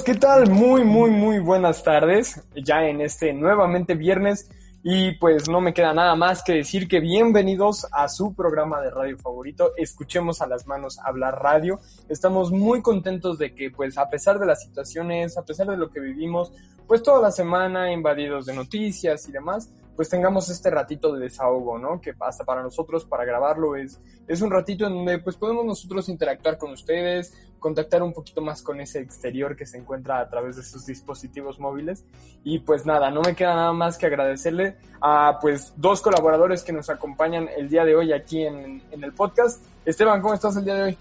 [0.00, 0.50] Chicos, ¿qué tal?
[0.50, 2.40] Muy, muy, muy buenas tardes.
[2.54, 4.50] Ya en este nuevamente viernes.
[4.82, 8.90] Y pues no me queda nada más que decir que bienvenidos a su programa de
[8.90, 9.72] radio favorito.
[9.76, 11.80] Escuchemos a las manos hablar radio.
[12.08, 15.90] Estamos muy contentos de que pues a pesar de las situaciones, a pesar de lo
[15.90, 16.50] que vivimos,
[16.86, 21.78] pues toda la semana invadidos de noticias y demás, pues tengamos este ratito de desahogo,
[21.78, 22.00] ¿no?
[22.00, 26.08] Que hasta para nosotros, para grabarlo, es, es un ratito en donde pues podemos nosotros
[26.08, 30.56] interactuar con ustedes, contactar un poquito más con ese exterior que se encuentra a través
[30.56, 32.06] de sus dispositivos móviles.
[32.44, 36.72] Y pues nada, no me queda nada más que agradecerle a pues dos colaboradores que
[36.72, 39.62] nos acompañan el día de hoy aquí en, en el podcast.
[39.84, 40.98] Esteban, ¿cómo estás el día de hoy?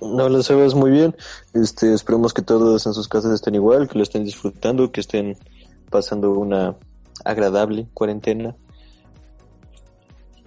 [0.00, 1.16] No, lo sabes muy bien.
[1.52, 5.36] Este, esperemos que todos en sus casas estén igual, que lo estén disfrutando, que estén
[5.90, 6.76] pasando una
[7.24, 8.56] agradable cuarentena.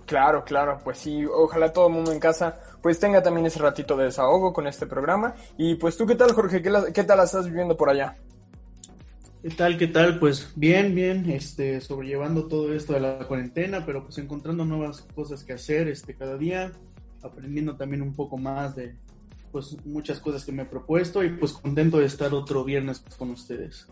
[0.06, 3.98] Claro, claro, pues sí, ojalá todo el mundo en casa pues tenga también ese ratito
[3.98, 5.36] de desahogo con este programa.
[5.58, 6.62] Y pues tú, ¿qué tal, Jorge?
[6.62, 8.16] ¿Qué, la, qué tal estás viviendo por allá?
[9.42, 10.20] ¿Qué tal, qué tal?
[10.20, 15.44] Pues bien, bien, este, sobrellevando todo esto de la cuarentena, pero pues encontrando nuevas cosas
[15.44, 16.72] que hacer, este, cada día,
[17.22, 18.96] aprendiendo también un poco más de,
[19.52, 23.32] pues, muchas cosas que me he propuesto y pues contento de estar otro viernes con
[23.32, 23.88] ustedes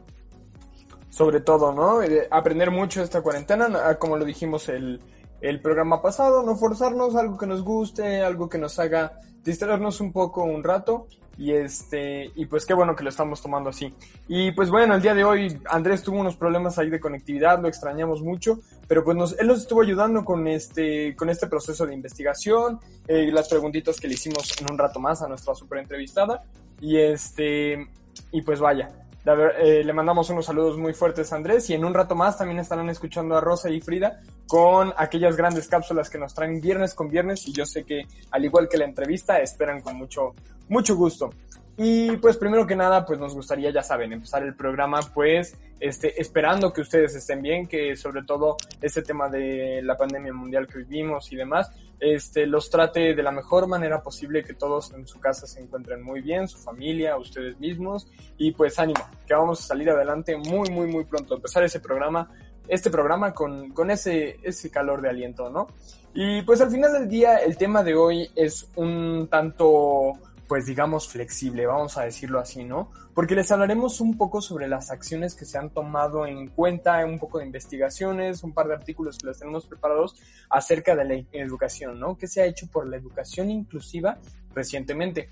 [1.16, 2.02] sobre todo, ¿no?
[2.30, 5.00] Aprender mucho esta cuarentena, ah, como lo dijimos el,
[5.40, 10.12] el programa pasado, no forzarnos, algo que nos guste, algo que nos haga distraernos un
[10.12, 13.94] poco un rato y este y pues qué bueno que lo estamos tomando así
[14.28, 17.68] y pues bueno el día de hoy Andrés tuvo unos problemas ahí de conectividad lo
[17.68, 21.94] extrañamos mucho pero pues nos, él nos estuvo ayudando con este con este proceso de
[21.94, 26.46] investigación eh, las preguntitas que le hicimos en un rato más a nuestra super entrevistada
[26.80, 27.86] y este
[28.32, 31.94] y pues vaya eh, le mandamos unos saludos muy fuertes a Andrés y en un
[31.94, 36.34] rato más también estarán escuchando a Rosa y Frida con aquellas grandes cápsulas que nos
[36.36, 39.96] traen viernes con viernes y yo sé que al igual que la entrevista esperan con
[39.96, 40.36] mucho,
[40.70, 41.32] mucho gusto.
[41.78, 46.20] Y pues primero que nada, pues nos gustaría, ya saben, empezar el programa pues este,
[46.22, 50.80] esperando que ustedes estén bien, que sobre todo este tema de la pandemia mundial que
[50.80, 51.70] vivimos y demás,
[52.00, 56.02] este, los trate de la mejor manera posible, que todos en su casa se encuentren
[56.02, 58.08] muy bien, su familia, ustedes mismos,
[58.38, 62.32] y pues ánimo, que vamos a salir adelante muy, muy, muy pronto, empezar ese programa,
[62.68, 65.68] este programa con, con ese, ese calor de aliento, ¿no?
[66.14, 70.14] Y pues al final del día, el tema de hoy es un tanto
[70.48, 72.92] pues digamos, flexible, vamos a decirlo así, ¿no?
[73.14, 77.20] Porque les hablaremos un poco sobre las acciones que se han tomado en cuenta, un
[77.20, 80.16] poco de investigaciones, un par de artículos que les tenemos preparados
[80.50, 82.18] acerca de la educación, ¿no?
[82.18, 84.20] ¿Qué se ha hecho por la educación inclusiva
[84.54, 85.30] recientemente?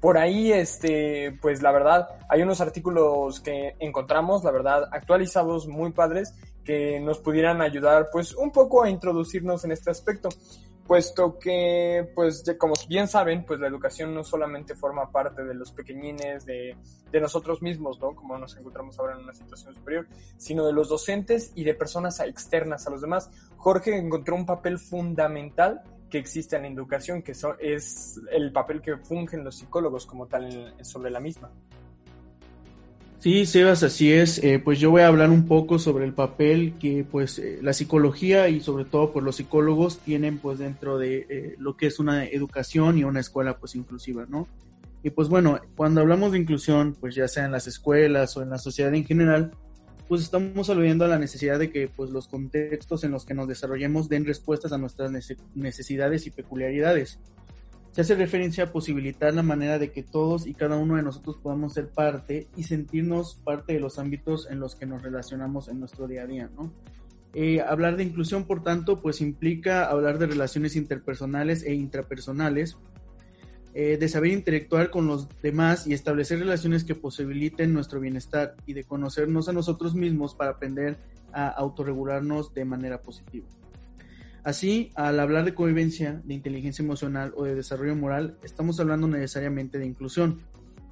[0.00, 5.92] Por ahí, este, pues la verdad, hay unos artículos que encontramos, la verdad, actualizados, muy
[5.92, 10.28] padres, que nos pudieran ayudar, pues, un poco a introducirnos en este aspecto
[10.86, 15.72] puesto que, pues, como bien saben, pues la educación no solamente forma parte de los
[15.72, 16.76] pequeñines, de,
[17.10, 18.14] de, nosotros mismos, ¿no?
[18.14, 20.06] Como nos encontramos ahora en una situación superior,
[20.36, 23.30] sino de los docentes y de personas externas a los demás.
[23.56, 28.96] Jorge encontró un papel fundamental que existe en la educación, que es el papel que
[28.98, 31.50] fungen los psicólogos como tal sobre la misma.
[33.24, 34.36] Sí, Sebas, así es.
[34.44, 37.72] Eh, pues yo voy a hablar un poco sobre el papel que pues eh, la
[37.72, 41.98] psicología y sobre todo pues, los psicólogos tienen pues dentro de eh, lo que es
[41.98, 44.46] una educación y una escuela pues inclusiva, ¿no?
[45.02, 48.50] Y pues bueno, cuando hablamos de inclusión, pues ya sea en las escuelas o en
[48.50, 49.52] la sociedad en general,
[50.06, 53.48] pues estamos aludiendo a la necesidad de que pues los contextos en los que nos
[53.48, 55.10] desarrollemos den respuestas a nuestras
[55.54, 57.18] necesidades y peculiaridades
[57.94, 61.36] se hace referencia a posibilitar la manera de que todos y cada uno de nosotros
[61.40, 65.78] podamos ser parte y sentirnos parte de los ámbitos en los que nos relacionamos en
[65.78, 66.50] nuestro día a día.
[67.34, 72.76] Eh, hablar de inclusión, por tanto, pues implica hablar de relaciones interpersonales e intrapersonales,
[73.74, 78.72] eh, de saber interactuar con los demás y establecer relaciones que posibiliten nuestro bienestar y
[78.72, 80.98] de conocernos a nosotros mismos para aprender
[81.32, 83.46] a autorregularnos de manera positiva.
[84.44, 89.78] Así, al hablar de convivencia, de inteligencia emocional o de desarrollo moral, estamos hablando necesariamente
[89.78, 90.42] de inclusión.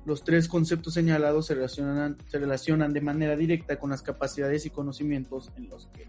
[0.07, 5.69] Los tres conceptos señalados se relacionan, de manera directa con las capacidades y conocimientos en
[5.69, 6.09] los que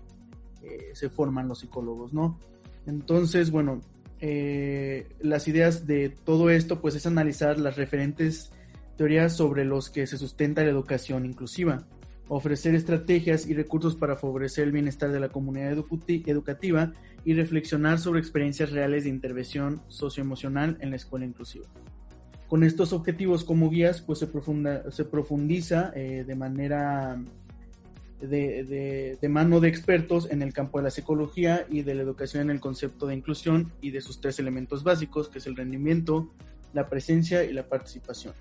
[0.63, 2.39] eh, se forman los psicólogos, ¿no?
[2.85, 3.81] Entonces, bueno,
[4.21, 8.53] eh, las ideas de todo esto, pues es analizar las referentes
[8.95, 11.85] teorías sobre los que se sustenta la educación inclusiva,
[12.27, 16.93] ofrecer estrategias y recursos para favorecer el bienestar de la comunidad educativa
[17.25, 21.67] y reflexionar sobre experiencias reales de intervención socioemocional en la escuela inclusiva.
[22.47, 27.19] Con estos objetivos como guías, pues se, profunda, se profundiza eh, de manera
[28.21, 32.43] de, de, mano de expertos en el campo de la psicología y de la educación
[32.43, 36.31] en el concepto de inclusión y de sus tres elementos básicos, que es el rendimiento,
[36.73, 38.33] la presencia y la participación.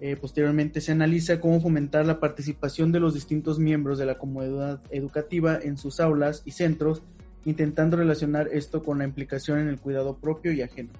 [0.00, 4.80] Eh, posteriormente se analiza cómo fomentar la participación de los distintos miembros de la comunidad
[4.90, 7.02] educativa en sus aulas y centros,
[7.44, 10.90] intentando relacionar esto con la implicación en el cuidado propio y ajeno.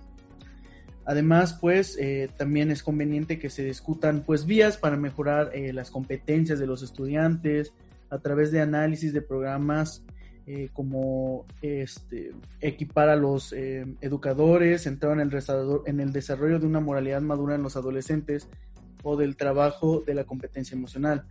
[1.05, 5.91] Además, pues eh, también es conveniente que se discutan pues vías para mejorar eh, las
[5.91, 7.73] competencias de los estudiantes
[8.11, 10.03] a través de análisis de programas
[10.73, 15.31] como este, equipar a los educadores, centrado en el,
[15.85, 18.49] en el desarrollo de una moralidad madura en los adolescentes,
[19.03, 21.27] o del trabajo de la competencia emocional.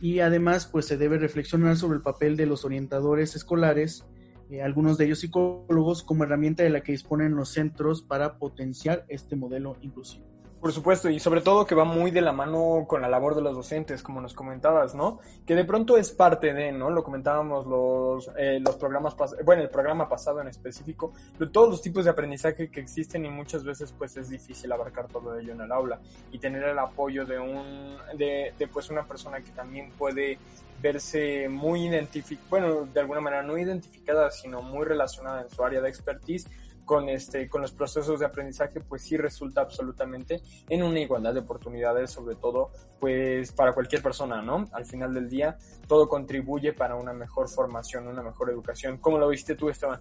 [0.00, 4.06] Y además, pues se debe reflexionar sobre el papel de los orientadores escolares,
[4.50, 9.04] eh, algunos de ellos psicólogos, como herramienta de la que disponen los centros para potenciar
[9.08, 10.26] este modelo inclusivo.
[10.60, 13.40] Por supuesto, y sobre todo que va muy de la mano con la labor de
[13.40, 15.18] los docentes, como nos comentabas, ¿no?
[15.46, 16.90] Que de pronto es parte de, ¿no?
[16.90, 21.80] Lo comentábamos los, eh, los programas, bueno, el programa pasado en específico, de todos los
[21.80, 25.62] tipos de aprendizaje que existen y muchas veces pues es difícil abarcar todo ello en
[25.62, 25.98] el aula
[26.30, 30.38] y tener el apoyo de un, de, de pues una persona que también puede
[30.82, 35.80] verse muy identificada, bueno, de alguna manera no identificada, sino muy relacionada en su área
[35.80, 36.46] de expertise,
[36.90, 41.38] con, este, con los procesos de aprendizaje, pues sí resulta absolutamente en una igualdad de
[41.38, 44.68] oportunidades, sobre todo pues para cualquier persona, ¿no?
[44.72, 45.56] Al final del día,
[45.86, 48.98] todo contribuye para una mejor formación, una mejor educación.
[48.98, 50.00] ¿Cómo lo viste tú, Esteban?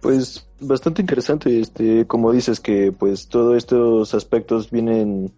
[0.00, 5.32] Pues bastante interesante, este, como dices que pues todos estos aspectos vienen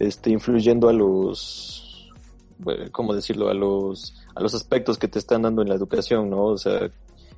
[0.00, 2.10] este, influyendo a los,
[2.90, 3.48] ¿cómo decirlo?
[3.48, 6.46] A los, a los aspectos que te están dando en la educación, ¿no?
[6.46, 6.90] O sea,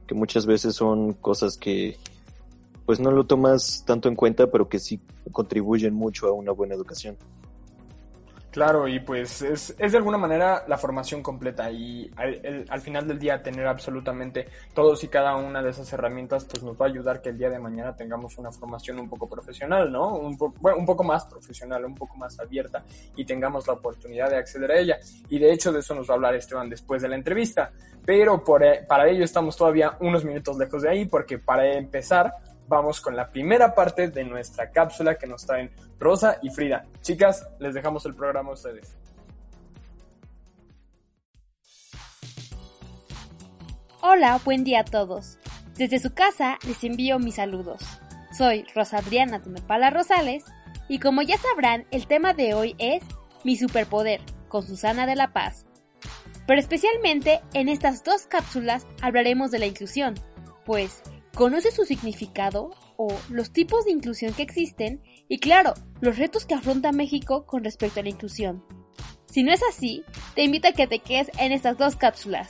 [0.07, 1.99] que muchas veces son cosas que
[2.87, 5.01] pues no lo tomas tanto en cuenta, pero que sí
[5.31, 7.17] contribuyen mucho a una buena educación.
[8.53, 13.09] Claro, y pues es, es de alguna manera la formación completa y al, al, final
[13.09, 16.89] del día tener absolutamente todos y cada una de esas herramientas pues nos va a
[16.91, 20.17] ayudar que el día de mañana tengamos una formación un poco profesional, ¿no?
[20.17, 22.85] Un, bueno, un poco más profesional, un poco más abierta
[23.17, 24.99] y tengamos la oportunidad de acceder a ella.
[25.31, 27.73] Y de hecho de eso nos va a hablar Esteban después de la entrevista.
[28.05, 32.35] Pero por, eh, para ello estamos todavía unos minutos lejos de ahí porque para empezar
[32.69, 36.87] vamos con la primera parte de nuestra cápsula que nos traen Rosa y Frida.
[37.01, 38.97] Chicas, les dejamos el programa a ustedes.
[44.01, 45.39] Hola, buen día a todos.
[45.77, 47.83] Desde su casa les envío mis saludos.
[48.37, 50.45] Soy Rosa Adriana Tumepala Rosales
[50.89, 53.03] y como ya sabrán, el tema de hoy es
[53.45, 55.67] Mi superpoder con Susana de la Paz.
[56.47, 60.15] Pero especialmente en estas dos cápsulas hablaremos de la inclusión,
[60.65, 61.03] pues
[61.35, 66.55] conoce su significado o los tipos de inclusión que existen y claro, los retos que
[66.55, 68.65] afronta México con respecto a la inclusión.
[69.27, 72.49] Si no es así, te invito a que te quedes en estas dos cápsulas.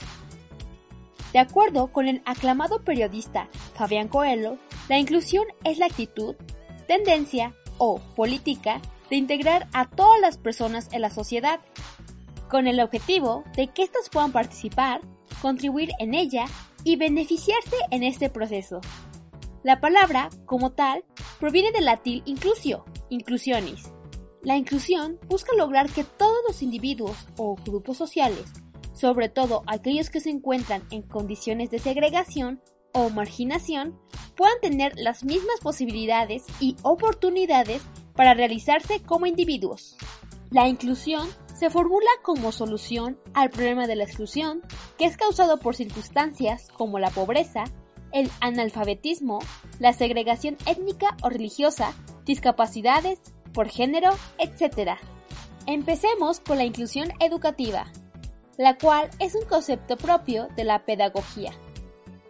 [1.32, 4.58] De acuerdo con el aclamado periodista Fabián Coelho,
[4.88, 6.35] la inclusión es la actitud,
[6.87, 11.61] tendencia o política de integrar a todas las personas en la sociedad,
[12.49, 15.00] con el objetivo de que éstas puedan participar,
[15.40, 16.46] contribuir en ella
[16.84, 18.81] y beneficiarse en este proceso.
[19.62, 21.05] La palabra, como tal,
[21.38, 23.93] proviene del latín inclusio, inclusionis.
[24.43, 28.52] La inclusión busca lograr que todos los individuos o grupos sociales,
[28.92, 32.61] sobre todo aquellos que se encuentran en condiciones de segregación
[32.92, 33.99] o marginación,
[34.37, 37.83] puedan tener las mismas posibilidades y oportunidades
[38.14, 39.97] para realizarse como individuos.
[40.50, 41.28] La inclusión
[41.62, 44.62] se formula como solución al problema de la exclusión,
[44.99, 47.62] que es causado por circunstancias como la pobreza,
[48.11, 49.38] el analfabetismo,
[49.78, 53.21] la segregación étnica o religiosa, discapacidades,
[53.54, 54.99] por género, etc.
[55.66, 57.92] Empecemos con la inclusión educativa,
[58.59, 61.52] la cual es un concepto propio de la pedagogía.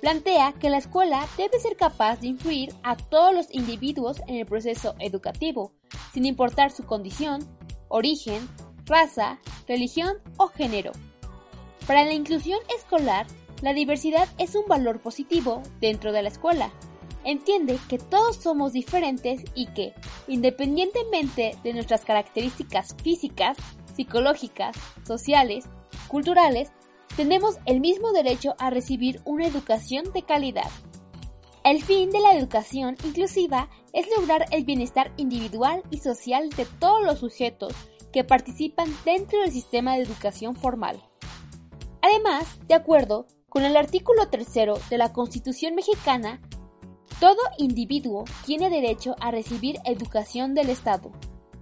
[0.03, 4.45] Plantea que la escuela debe ser capaz de influir a todos los individuos en el
[4.45, 5.73] proceso educativo,
[6.13, 7.49] sin importar su condición,
[7.89, 8.47] origen,
[8.87, 10.93] raza, religión o género.
[11.87, 13.27] Para la inclusión escolar,
[13.61, 16.71] la diversidad es un valor positivo dentro de la escuela.
[17.25, 19.95] Entiende que todos somos diferentes y que,
[20.27, 23.57] independientemente de nuestras características físicas,
[23.95, 25.65] psicológicas, sociales,
[26.09, 26.73] culturales,
[27.17, 30.71] tenemos el mismo derecho a recibir una educación de calidad.
[31.65, 37.05] El fin de la educación inclusiva es lograr el bienestar individual y social de todos
[37.05, 37.73] los sujetos
[38.13, 41.03] que participan dentro del sistema de educación formal.
[42.03, 44.49] Además, de acuerdo con el artículo 3
[44.91, 46.41] de la Constitución mexicana,
[47.21, 51.13] todo individuo tiene derecho a recibir educación del Estado.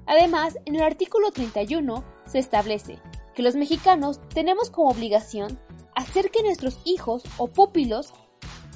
[0.06, 2.98] Además, en el artículo 31 se establece
[3.34, 5.58] que los mexicanos tenemos como obligación
[5.94, 8.12] hacer que nuestros hijos o pupilos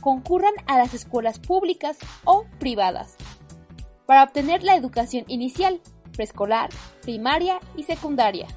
[0.00, 3.16] concurran a las escuelas públicas o privadas
[4.06, 5.80] para obtener la educación inicial
[6.12, 6.70] preescolar,
[7.04, 8.48] primaria y secundaria.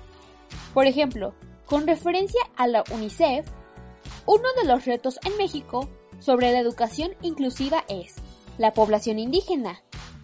[0.74, 1.34] Por ejemplo,
[1.66, 3.48] con referencia a la UNICEF,
[4.26, 5.88] uno de los retos en México
[6.20, 8.16] sobre la educación inclusiva es
[8.58, 9.84] la población indígena,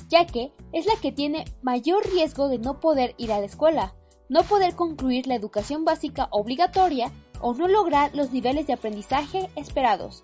[0.09, 3.93] ya que es la que tiene mayor riesgo de no poder ir a la escuela,
[4.29, 7.11] no poder concluir la educación básica obligatoria
[7.41, 10.23] o no lograr los niveles de aprendizaje esperados.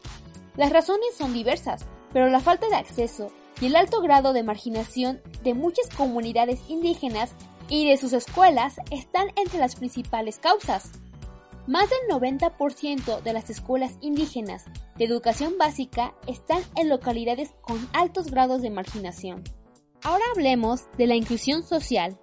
[0.55, 5.21] Las razones son diversas, pero la falta de acceso y el alto grado de marginación
[5.43, 7.35] de muchas comunidades indígenas
[7.69, 10.91] y de sus escuelas están entre las principales causas.
[11.67, 14.65] Más del 90% de las escuelas indígenas
[14.97, 19.43] de educación básica están en localidades con altos grados de marginación.
[20.03, 22.17] Ahora hablemos de la inclusión social,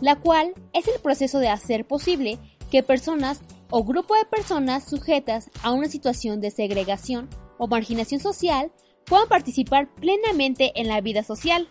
[0.00, 2.38] la cual es el proceso de hacer posible
[2.70, 8.72] que personas o grupo de personas sujetas a una situación de segregación o marginación social
[9.04, 11.68] puedan participar plenamente en la vida social.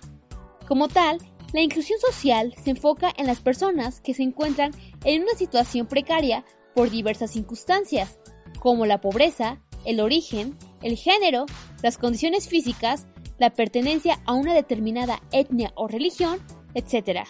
[0.68, 1.20] Como tal,
[1.56, 4.72] la inclusión social se enfoca en las personas que se encuentran
[5.06, 6.44] en una situación precaria
[6.74, 8.20] por diversas circunstancias,
[8.60, 11.46] como la pobreza, el origen, el género,
[11.82, 13.08] las condiciones físicas,
[13.38, 16.40] la pertenencia a una determinada etnia o religión,
[16.74, 17.22] etc.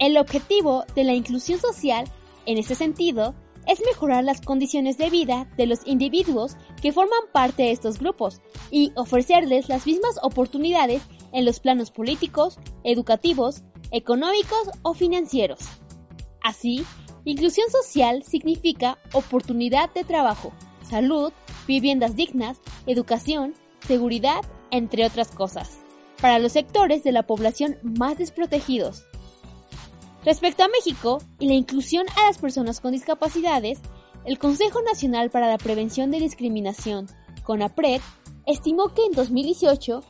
[0.00, 2.06] El objetivo de la inclusión social,
[2.46, 3.36] en ese sentido,
[3.68, 8.40] es mejorar las condiciones de vida de los individuos que forman parte de estos grupos
[8.72, 15.60] y ofrecerles las mismas oportunidades en los planos políticos, educativos, económicos o financieros.
[16.42, 16.84] Así,
[17.24, 20.52] inclusión social significa oportunidad de trabajo,
[20.88, 21.32] salud,
[21.66, 23.54] viviendas dignas, educación,
[23.86, 25.78] seguridad, entre otras cosas,
[26.20, 29.04] para los sectores de la población más desprotegidos.
[30.24, 33.80] Respecto a México y la inclusión a las personas con discapacidades,
[34.24, 37.06] el Consejo Nacional para la Prevención de Discriminación,
[37.42, 38.02] CONAPRED,
[38.46, 40.02] estimó que en 2018,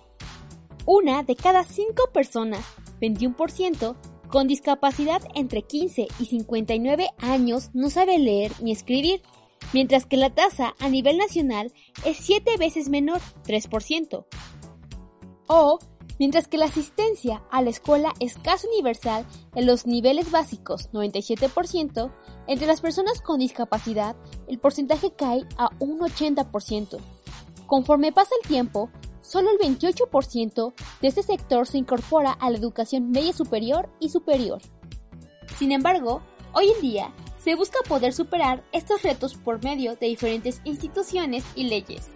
[0.90, 2.64] una de cada cinco personas,
[3.00, 3.94] 21%,
[4.28, 9.22] con discapacidad entre 15 y 59 años no sabe leer ni escribir,
[9.72, 11.72] mientras que la tasa a nivel nacional
[12.04, 14.26] es 7 veces menor, 3%.
[15.46, 15.78] O
[16.18, 22.12] mientras que la asistencia a la escuela es casi universal en los niveles básicos 97%,
[22.48, 24.16] entre las personas con discapacidad
[24.48, 26.98] el porcentaje cae a un 80%.
[27.68, 28.90] Conforme pasa el tiempo,
[29.22, 34.60] solo el 28% de este sector se incorpora a la educación media superior y superior.
[35.58, 36.22] Sin embargo,
[36.52, 41.64] hoy en día se busca poder superar estos retos por medio de diferentes instituciones y
[41.64, 42.08] leyes.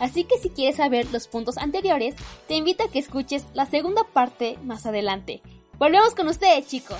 [0.00, 2.14] Así que si quieres saber los puntos anteriores,
[2.46, 5.42] te invito a que escuches la segunda parte más adelante.
[5.78, 6.98] Volvemos con ustedes, chicos.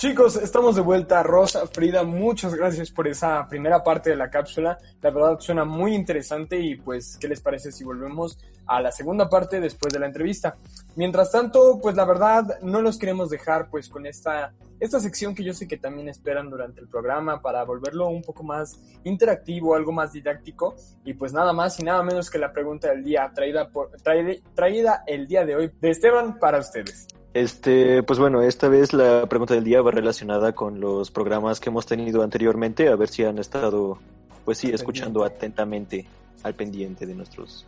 [0.00, 1.22] Chicos, estamos de vuelta.
[1.22, 4.78] Rosa, Frida, muchas gracias por esa primera parte de la cápsula.
[5.02, 9.28] La verdad suena muy interesante y pues, ¿qué les parece si volvemos a la segunda
[9.28, 10.56] parte después de la entrevista?
[10.96, 15.44] Mientras tanto, pues la verdad no los queremos dejar pues con esta, esta sección que
[15.44, 19.92] yo sé que también esperan durante el programa para volverlo un poco más interactivo, algo
[19.92, 20.76] más didáctico.
[21.04, 24.32] Y pues nada más y nada menos que la pregunta del día traída, por, traída,
[24.54, 27.06] traída el día de hoy de Esteban para ustedes.
[27.32, 31.68] Este, pues bueno, esta vez la pregunta del día va relacionada con los programas que
[31.68, 33.98] hemos tenido anteriormente, a ver si han estado,
[34.44, 36.06] pues sí, escuchando atentamente
[36.42, 37.66] al pendiente de nuestros,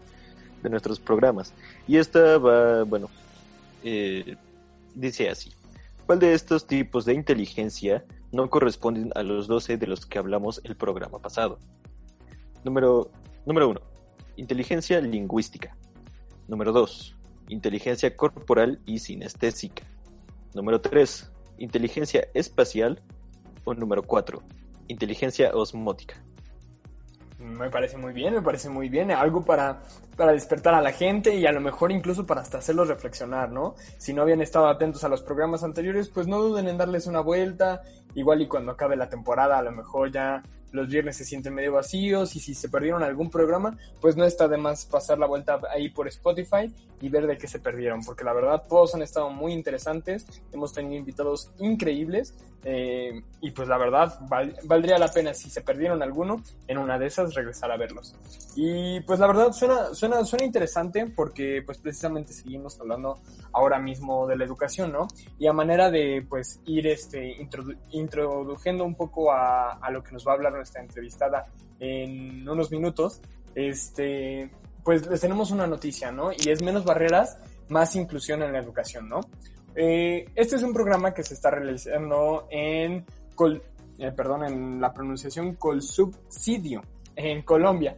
[0.65, 1.55] de nuestros programas.
[1.87, 3.09] Y esta va, bueno,
[3.85, 4.37] eh,
[4.97, 5.53] dice así.
[6.07, 10.61] ¿Cuál de estos tipos de inteligencia no corresponden a los 12 de los que hablamos
[10.65, 11.61] el programa pasado?
[12.65, 13.13] Número,
[13.47, 13.81] número 1.
[14.39, 15.77] Inteligencia lingüística.
[16.49, 17.17] Número 2
[17.49, 19.85] inteligencia corporal y sinestésica.
[20.55, 23.03] Número 3, inteligencia espacial.
[23.65, 24.43] O número 4,
[24.89, 26.21] inteligencia osmótica.
[27.39, 29.11] Me parece muy bien, me parece muy bien.
[29.11, 29.83] Algo para,
[30.17, 33.75] para despertar a la gente y a lo mejor incluso para hasta hacerlos reflexionar, ¿no?
[33.99, 37.21] Si no habían estado atentos a los programas anteriores, pues no duden en darles una
[37.21, 37.83] vuelta.
[38.15, 41.73] Igual y cuando acabe la temporada, a lo mejor ya los viernes se sienten medio
[41.73, 45.61] vacíos y si se perdieron algún programa, pues no está de más pasar la vuelta
[45.71, 49.31] ahí por Spotify y ver de qué se perdieron, porque la verdad todos han estado
[49.31, 54.21] muy interesantes, hemos tenido invitados increíbles eh, y pues la verdad
[54.65, 58.15] valdría la pena si se perdieron alguno en una de esas regresar a verlos.
[58.55, 63.19] Y pues la verdad suena, suena, suena interesante porque pues precisamente seguimos hablando
[63.53, 65.09] ahora mismo de la educación, ¿no?
[65.39, 67.37] Y a manera de pues ir este,
[67.91, 71.47] introduciendo un poco a, a lo que nos va a hablar nuestra entrevistada
[71.81, 73.21] en unos minutos,
[73.55, 74.49] este,
[74.85, 76.31] pues les tenemos una noticia, ¿no?
[76.33, 77.39] Y es menos barreras,
[77.69, 79.21] más inclusión en la educación, ¿no?
[79.75, 83.05] Eh, este es un programa que se está realizando en,
[83.99, 86.83] eh, perdón, en la pronunciación Colsubsidio,
[87.17, 87.97] en Colombia.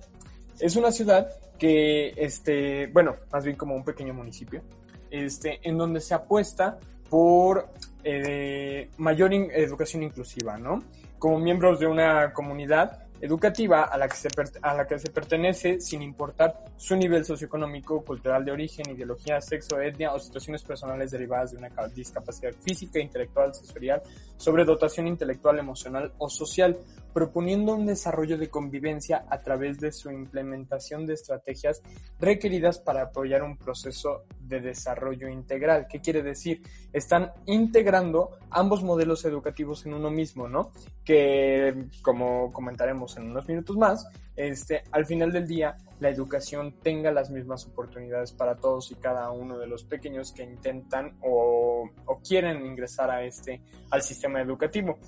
[0.58, 1.28] Es una ciudad
[1.58, 4.62] que, este, bueno, más bien como un pequeño municipio,
[5.10, 6.78] este, en donde se apuesta
[7.10, 7.68] por
[8.02, 10.82] eh, mayor educación inclusiva, ¿no?
[11.24, 14.28] Como miembros de una comunidad, educativa a la, que se
[14.60, 19.80] a la que se pertenece sin importar su nivel socioeconómico, cultural de origen, ideología, sexo,
[19.80, 24.02] etnia o situaciones personales derivadas de una discapacidad física, intelectual, sensorial,
[24.36, 26.76] sobredotación intelectual, emocional o social,
[27.14, 31.80] proponiendo un desarrollo de convivencia a través de su implementación de estrategias
[32.18, 35.86] requeridas para apoyar un proceso de desarrollo integral.
[35.88, 36.62] ¿Qué quiere decir?
[36.92, 40.72] Están integrando ambos modelos educativos en uno mismo, ¿no?
[41.04, 47.12] Que, como comentaremos en unos minutos más, este, al final del día la educación tenga
[47.12, 51.88] las mismas oportunidades para todos y cada uno de los pequeños que intentan o,
[52.26, 54.98] quieren ingresar a este, al sistema educativo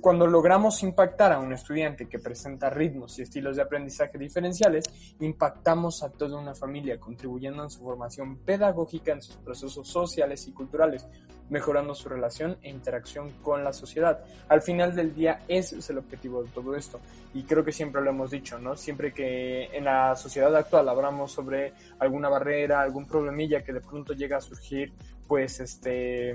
[0.00, 4.84] cuando logramos impactar a un estudiante que presenta ritmos y estilos de aprendizaje diferenciales,
[5.20, 10.52] impactamos a toda una familia, contribuyendo en su formación pedagógica en sus procesos sociales y
[10.52, 11.06] culturales,
[11.50, 14.24] mejorando su relación e interacción con la sociedad.
[14.48, 16.98] Al final del día, ese es el objetivo de todo esto.
[17.34, 18.76] Y creo que siempre lo hemos dicho, ¿no?
[18.76, 24.14] Siempre que en la sociedad actual hablamos sobre alguna barrera, algún problemilla que de pronto
[24.14, 24.92] llega a surgir,
[25.28, 26.34] pues este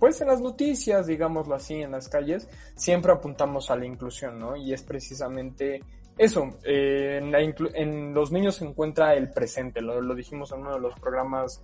[0.00, 4.56] pues en las noticias, digámoslo así, en las calles, siempre apuntamos a la inclusión, ¿no?
[4.56, 5.82] Y es precisamente
[6.18, 10.80] eso, eh, en, los niños se encuentra el presente, lo, lo dijimos en uno de
[10.80, 11.62] los programas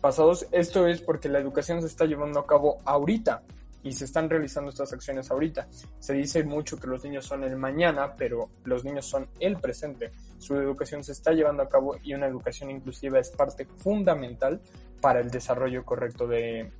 [0.00, 3.42] pasados, esto es porque la educación se está llevando a cabo ahorita
[3.84, 5.68] y se están realizando estas acciones ahorita.
[5.98, 10.10] Se dice mucho que los niños son el mañana, pero los niños son el presente.
[10.38, 14.60] Su educación se está llevando a cabo y una educación inclusiva es parte fundamental
[15.04, 16.72] para el desarrollo correcto de,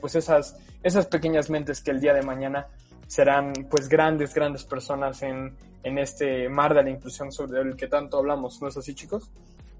[0.00, 2.66] pues esas, esas pequeñas mentes que el día de mañana
[3.06, 7.86] serán pues grandes, grandes personas en, en este mar de la inclusión sobre el que
[7.86, 9.30] tanto hablamos, ¿no es así chicos?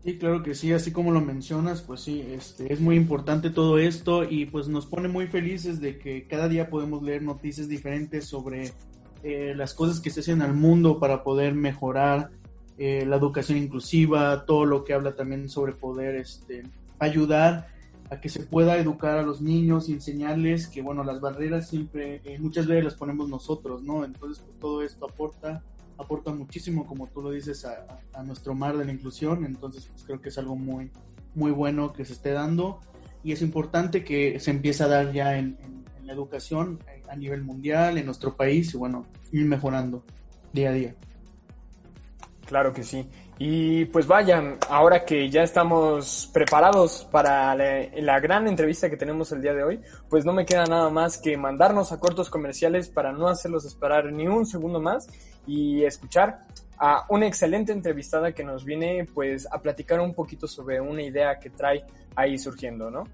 [0.05, 3.77] Sí, claro que sí, así como lo mencionas, pues sí, este, es muy importante todo
[3.77, 8.25] esto y pues nos pone muy felices de que cada día podemos leer noticias diferentes
[8.25, 8.71] sobre
[9.25, 12.31] eh, las cosas que se hacen al mundo para poder mejorar
[12.79, 16.63] eh, la educación inclusiva, todo lo que habla también sobre poder este,
[17.01, 17.80] ayudar
[18.11, 22.21] a que se pueda educar a los niños y enseñarles que, bueno, las barreras siempre,
[22.25, 24.05] eh, muchas veces las ponemos nosotros, ¿no?
[24.05, 25.63] Entonces, pues, todo esto aporta
[26.01, 29.45] aporta muchísimo, como tú lo dices, a, nuestro mar de la inclusión.
[29.45, 30.91] Entonces, pues, creo que es algo muy,
[31.35, 32.81] muy bueno que se esté dando
[33.23, 35.59] y es importante que se empiece a dar ya en,
[36.05, 40.03] la educación eh, a nivel mundial, en nuestro país y bueno, ir mejorando
[40.53, 40.95] día a día.
[42.47, 43.07] Claro que sí.
[43.43, 49.41] Y pues vayan, ahora que ya estamos preparados para la, gran entrevista que tenemos el
[49.41, 53.13] día de hoy, pues no me queda nada más que mandarnos a cortos comerciales para
[53.13, 55.09] no hacerlos esperar ni un segundo más
[55.47, 56.41] y escuchar
[56.77, 61.39] a una excelente entrevistada que nos viene pues a platicar un poquito sobre una idea
[61.39, 61.83] que trae
[62.17, 63.05] ahí surgiendo, ¿no?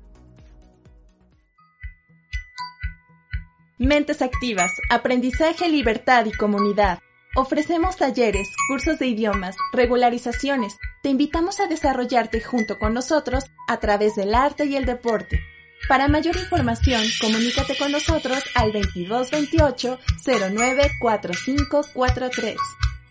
[3.79, 6.99] Mentes activas, aprendizaje, libertad y comunidad.
[7.39, 10.79] Ofrecemos talleres, cursos de idiomas, regularizaciones.
[11.03, 15.43] Te invitamos a desarrollarte junto con nosotros a través del arte y el deporte.
[15.87, 22.57] Para mayor información, comunícate con nosotros al 2228 094543.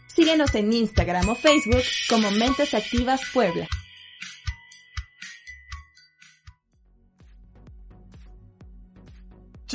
[0.08, 3.68] Síguenos en Instagram o Facebook como Mentes Activas Puebla.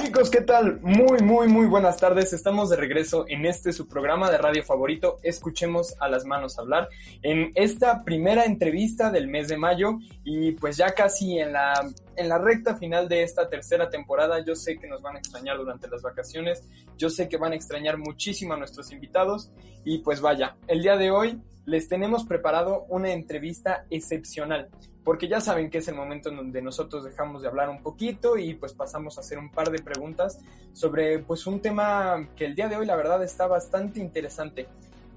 [0.02, 0.80] Chicos, ¿qué tal?
[0.80, 2.32] Muy, muy, muy buenas tardes.
[2.32, 6.88] Estamos de regreso en este su programa de radio favorito, Escuchemos a las manos hablar,
[7.22, 11.86] en esta primera entrevista del mes de mayo y pues ya casi en la,
[12.16, 14.42] en la recta final de esta tercera temporada.
[14.42, 16.64] Yo sé que nos van a extrañar durante las vacaciones,
[16.96, 19.52] yo sé que van a extrañar muchísimo a nuestros invitados
[19.84, 24.70] y pues vaya, el día de hoy les tenemos preparado una entrevista excepcional
[25.04, 28.36] porque ya saben que es el momento en donde nosotros dejamos de hablar un poquito
[28.36, 30.38] y pues pasamos a hacer un par de preguntas
[30.72, 34.66] sobre pues un tema que el día de hoy la verdad está bastante interesante.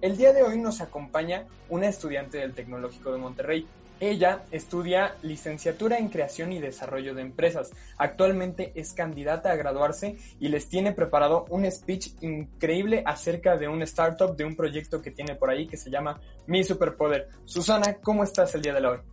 [0.01, 3.67] El día de hoy nos acompaña una estudiante del Tecnológico de Monterrey.
[3.99, 7.71] Ella estudia licenciatura en creación y desarrollo de empresas.
[7.97, 13.81] Actualmente es candidata a graduarse y les tiene preparado un speech increíble acerca de un
[13.83, 17.29] startup, de un proyecto que tiene por ahí que se llama Mi Superpoder.
[17.45, 19.12] Susana, ¿cómo estás el día de hoy?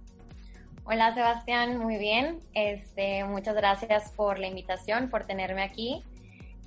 [0.93, 2.41] Hola Sebastián, muy bien.
[2.53, 6.03] Este, muchas gracias por la invitación, por tenerme aquí.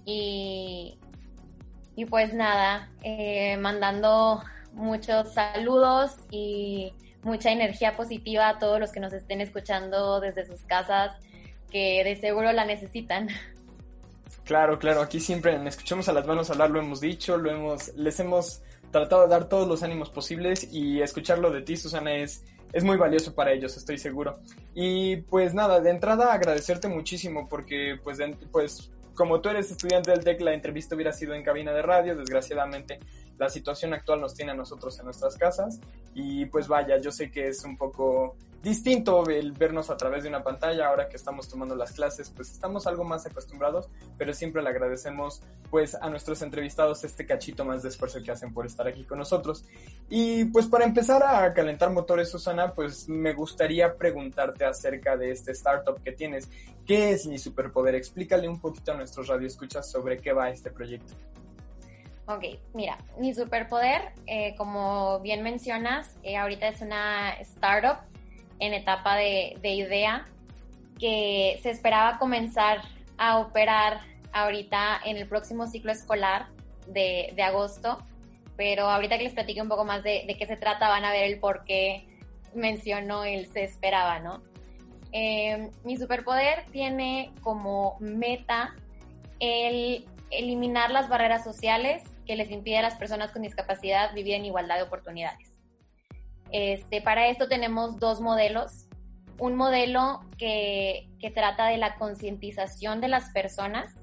[0.05, 0.97] Y,
[1.97, 9.01] y pues nada, eh, mandando muchos saludos y mucha energía positiva a todos los que
[9.01, 11.11] nos estén escuchando desde sus casas,
[11.69, 13.27] que de seguro la necesitan.
[14.45, 18.17] Claro, claro, aquí siempre escuchamos a las manos hablar, lo hemos dicho, lo hemos, les
[18.21, 18.61] hemos
[18.93, 22.95] tratado de dar todos los ánimos posibles y escucharlo de ti, Susana, es, es muy
[22.95, 24.39] valioso para ellos, estoy seguro.
[24.73, 28.19] Y pues nada, de entrada agradecerte muchísimo porque pues,
[28.51, 32.15] pues como tú eres estudiante del TEC, la entrevista hubiera sido en cabina de radio,
[32.15, 32.99] desgraciadamente
[33.37, 35.81] la situación actual nos tiene a nosotros en nuestras casas
[36.13, 40.29] y pues vaya, yo sé que es un poco distinto el vernos a través de
[40.29, 44.63] una pantalla ahora que estamos tomando las clases, pues estamos algo más acostumbrados, pero siempre
[44.63, 48.87] le agradecemos pues a nuestros entrevistados este cachito más de esfuerzo que hacen por estar
[48.87, 49.65] aquí con nosotros.
[50.09, 55.51] Y pues para empezar a calentar motores, Susana, pues me gustaría preguntarte acerca de este
[55.51, 56.49] startup que tienes.
[56.85, 57.95] ¿Qué es mi superpoder?
[57.95, 61.13] Explícale un poquito a nuestros radioescuchas sobre qué va este proyecto.
[62.27, 68.12] Ok, mira, mi superpoder, eh, como bien mencionas, eh, ahorita es una startup
[68.65, 70.25] en etapa de, idea
[70.97, 72.81] que se esperaba comenzar
[73.17, 73.99] a operar
[74.31, 76.47] ahorita en el próximo ciclo escolar
[76.87, 78.01] de, agosto,
[78.55, 81.25] pero ahorita que les platique un poco más de, qué se trata van a ver
[81.25, 82.07] el por qué
[82.55, 84.41] mencionó el se esperaba, ¿no?
[85.11, 88.75] Eh, mi superpoder tiene como meta
[89.39, 94.45] el eliminar las barreras sociales que les impide a las personas con discapacidad vivir en
[94.45, 95.52] igualdad de oportunidades.
[96.53, 98.87] Este, para esto tenemos dos modelos.
[99.39, 103.95] Un modelo que, trata de la concientización de las personas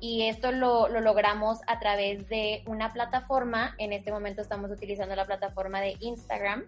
[0.00, 3.74] y esto lo, logramos a través de una plataforma.
[3.78, 6.64] En este momento estamos utilizando la plataforma de Instagram,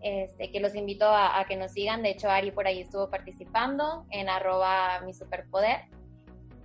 [0.00, 2.02] este, que los invito a, que nos sigan.
[2.02, 5.80] De hecho, Ari por ahí estuvo participando en arroba mi superpoder.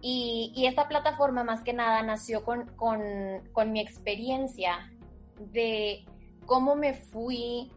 [0.02, 4.91] Y, esta plataforma más que nada nació con, mi experiencia
[5.39, 6.06] de
[6.52, 7.72] cómo me fui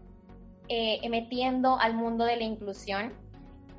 [0.69, 3.13] eh, metiendo al mundo de la inclusión,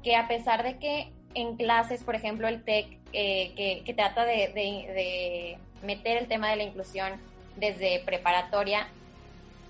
[0.01, 5.57] que a pesar de que en clases, por ejemplo, el TEC, eh, que, trata de,
[5.83, 7.19] meter el tema de la inclusión
[7.57, 8.87] desde preparatoria,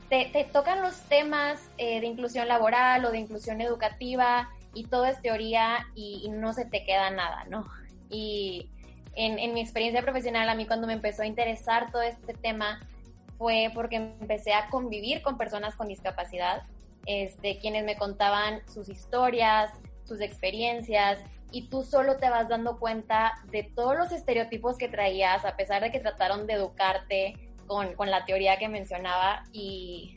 [0.10, 5.20] te, tocan los temas eh, de inclusión laboral o de inclusión educativa y todo es
[5.24, 7.66] teoría y, y no se te queda nada, ¿no?
[8.12, 8.70] Y
[9.16, 12.80] en, mi experiencia profesional, a mí cuando me empezó a interesar todo este tema
[13.38, 16.64] fue porque empecé a convivir con personas con discapacidad,
[17.06, 19.72] este, quienes me contaban sus historias,
[20.06, 21.20] sus experiencias,
[21.52, 25.82] y tú solo te vas dando cuenta de todos los estereotipos que traías, a pesar
[25.82, 27.36] de que trataron de educarte
[27.68, 30.16] con, con la teoría que mencionaba, y,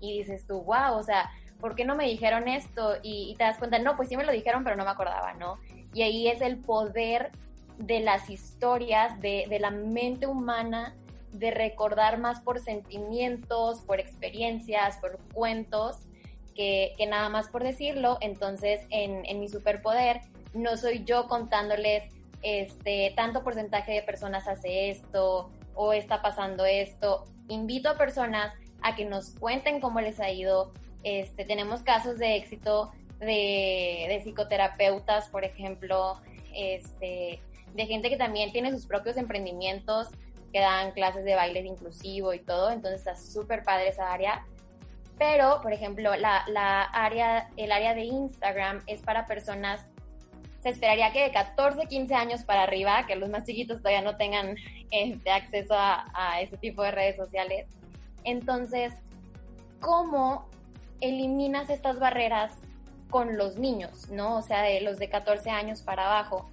[0.00, 2.96] y, dices tú, wow, o sea, ¿por qué no me dijeron esto?
[3.02, 5.32] Y, y te das cuenta, no, pues sí me lo dijeron, pero no me acordaba,
[5.34, 5.58] ¿no?
[5.94, 7.30] Y ahí es el poder
[7.78, 10.94] de las historias, de, la mente humana,
[11.38, 15.98] de recordar más por sentimientos, por experiencias, por cuentos,
[16.54, 18.18] que, nada más por decirlo.
[18.20, 20.20] Entonces, en, mi superpoder,
[20.54, 22.04] no soy yo contándoles
[22.42, 27.24] este tanto porcentaje de personas hace esto o está pasando esto.
[27.48, 30.72] Invito a personas a que nos cuenten cómo les ha ido.
[31.02, 36.20] Este, tenemos casos de éxito de, de psicoterapeutas, por ejemplo,
[36.54, 37.40] este,
[37.74, 40.08] de gente que también tiene sus propios emprendimientos,
[40.52, 44.44] que dan clases de baile inclusivo y todo, entonces está súper padre esa área.
[45.18, 49.86] Pero, por ejemplo, la, la, área, el área de Instagram es para personas,
[50.62, 54.16] se esperaría que de 14, 15 años para arriba, que los más chiquitos todavía no
[54.16, 54.56] tengan
[54.90, 57.66] este, acceso a, a este tipo de redes sociales.
[58.24, 58.92] Entonces,
[59.80, 60.48] ¿cómo
[61.00, 62.52] eliminas estas barreras
[63.08, 64.36] con los niños, ¿no?
[64.36, 66.50] O sea, de los de 14 años para abajo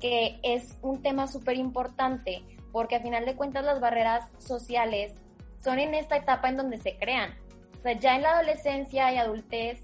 [0.00, 2.42] que es un tema súper importante,
[2.78, 5.12] porque a final de cuentas las barreras sociales
[5.60, 7.34] son en esta etapa en donde se crean.
[7.76, 9.82] O sea, ya en la adolescencia y adultez,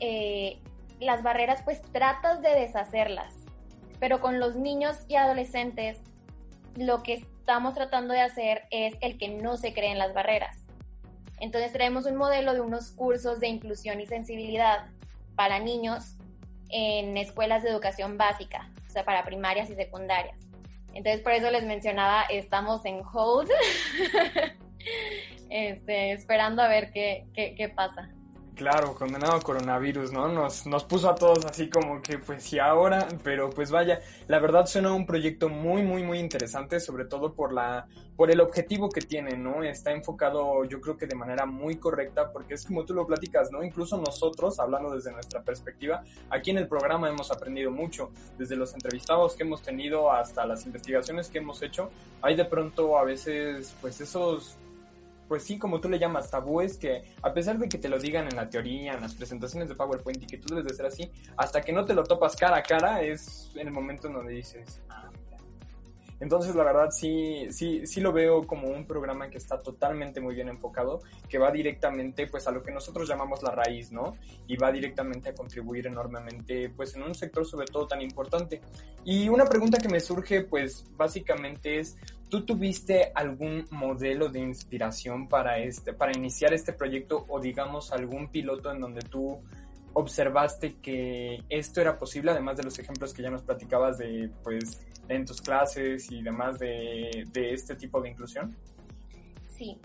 [0.00, 0.58] eh,
[0.98, 3.32] las barreras pues tratas de deshacerlas,
[4.00, 6.00] pero con los niños y adolescentes
[6.74, 10.64] lo que estamos tratando de hacer es el que no se creen las barreras.
[11.38, 14.86] Entonces traemos un modelo de unos cursos de inclusión y sensibilidad
[15.36, 16.16] para niños
[16.70, 20.36] en escuelas de educación básica, o sea, para primarias y secundarias.
[20.94, 23.50] Entonces, por eso les mencionaba, estamos en hold,
[25.50, 28.10] este, esperando a ver qué, qué, qué pasa.
[28.54, 30.28] Claro, condenado coronavirus, ¿no?
[30.28, 34.38] Nos, nos puso a todos así como que pues sí ahora, pero pues vaya, la
[34.40, 38.90] verdad suena un proyecto muy, muy, muy interesante, sobre todo por la, por el objetivo
[38.90, 39.64] que tiene, ¿no?
[39.64, 43.50] Está enfocado yo creo que de manera muy correcta, porque es como tú lo platicas,
[43.50, 43.64] ¿no?
[43.64, 48.74] Incluso nosotros, hablando desde nuestra perspectiva, aquí en el programa hemos aprendido mucho, desde los
[48.74, 53.74] entrevistados que hemos tenido hasta las investigaciones que hemos hecho, hay de pronto a veces
[53.80, 54.58] pues esos
[55.32, 58.28] pues sí, como tú le llamas, tabúes que a pesar de que te lo digan
[58.28, 61.10] en la teoría, en las presentaciones de PowerPoint y que tú debes de ser así,
[61.38, 64.34] hasta que no te lo topas cara a cara es en el momento en donde
[64.34, 65.08] dices, ah,
[66.20, 70.34] Entonces, la verdad, sí, sí, sí lo veo como un programa que está totalmente muy
[70.34, 74.18] bien enfocado, que va directamente, pues, a lo que nosotros llamamos la raíz, ¿no?
[74.46, 78.60] Y va directamente a contribuir enormemente, pues, en un sector sobre todo tan importante.
[79.02, 81.96] Y una pregunta que me surge, pues, básicamente es,
[82.32, 88.28] ¿tú tuviste algún modelo de inspiración para este, para iniciar este proyecto o, digamos, algún
[88.28, 89.38] piloto en donde tú
[89.92, 94.80] observaste que esto era posible, además de los ejemplos que ya nos platicabas de, pues,
[95.10, 98.56] en tus clases y demás de, este tipo de inclusión?
[99.48, 99.76] Sí,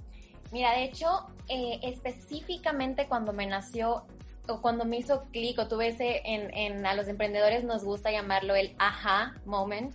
[0.54, 4.06] mira, de hecho, eh, específicamente cuando me nació
[4.48, 8.56] o cuando me hizo clic o tuve ese, en, a los emprendedores nos gusta llamarlo
[8.56, 9.94] el aha moment,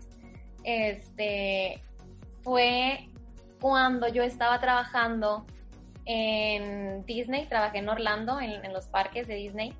[0.64, 1.82] este,
[2.42, 3.08] fue
[3.60, 5.46] cuando yo estaba trabajando
[6.04, 9.74] en Disney, trabajé en Orlando, en, los parques de Disney,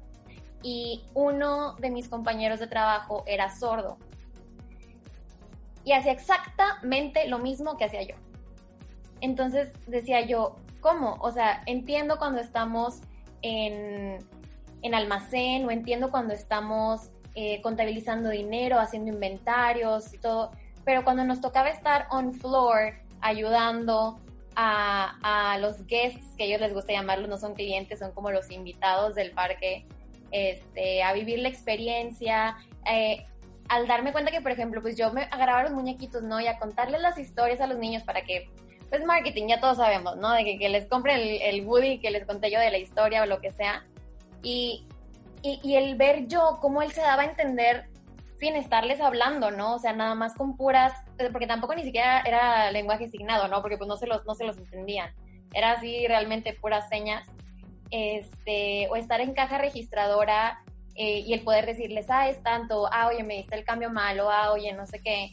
[0.63, 3.99] y uno de mis compañeros de trabajo era sordo
[5.85, 8.15] y hacía exactamente lo mismo que hacía yo.
[9.21, 11.17] Entonces decía yo, ¿cómo?
[11.21, 13.01] O sea, entiendo cuando estamos
[13.43, 14.19] en,
[14.83, 20.53] en almacén o entiendo cuando estamos eh, contabilizando dinero, haciendo inventarios y todo,
[20.85, 24.21] pero cuando nos tocaba estar on floor ayudando
[24.55, 28.51] a, a los guests, que ellos les gusta llamarlos, no son clientes, son como los
[28.51, 29.87] invitados del parque,
[30.33, 33.27] este, a vivir la experiencia, eh,
[33.69, 36.41] al darme cuenta que, por ejemplo, pues yo me agarraba los muñequitos, ¿no?
[36.41, 38.51] Y a contarles las historias a los niños para que,
[38.91, 40.33] pues marketing, ya todos sabemos, ¿no?
[40.33, 43.27] De que, les compren el, el, Woody que les conté yo de la historia o
[43.27, 43.85] lo que sea.
[44.43, 44.87] Y,
[45.43, 47.89] y, el ver yo cómo él se daba a entender
[48.43, 49.77] sin estarles hablando, ¿no?
[49.77, 53.63] O sea, nada más con puras, eh, porque tampoco ni siquiera era lenguaje asignado, ¿no?
[53.63, 55.15] Porque pues no se los, no se los entendían.
[55.55, 57.25] Era así realmente puras señas.
[57.93, 60.65] Este, o estar en caja registradora
[60.97, 64.29] eh, y el poder decirles, ah, es tanto, ah, oye, me diste el cambio malo,
[64.29, 65.31] ah, oye, no sé qué,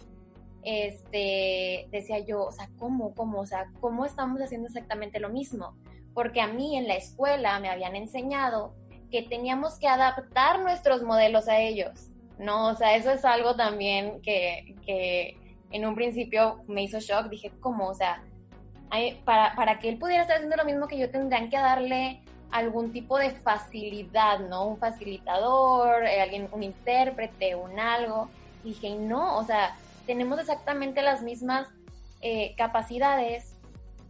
[0.62, 5.78] este, decía yo, o sea, ¿cómo, cómo, o sea, cómo estamos haciendo exactamente lo mismo?
[6.14, 8.76] Porque a mí en la escuela me habían enseñado
[9.10, 12.70] que teníamos que adaptar nuestros modelos a ellos, ¿no?
[12.70, 15.38] O sea, eso es algo también que, que
[15.72, 17.90] en un principio me hizo shock, dije, ¿cómo?
[17.90, 18.24] O sea,
[19.24, 22.22] para, para que él pudiera estar haciendo lo mismo que yo, tendrían que darle
[22.52, 24.66] algún tipo de facilidad, ¿no?
[24.66, 28.30] Un facilitador, eh, alguien, un intérprete, un algo.
[28.64, 29.76] Y dije, no, o sea,
[30.08, 31.68] tenemos exactamente las mismas
[32.22, 33.56] eh, capacidades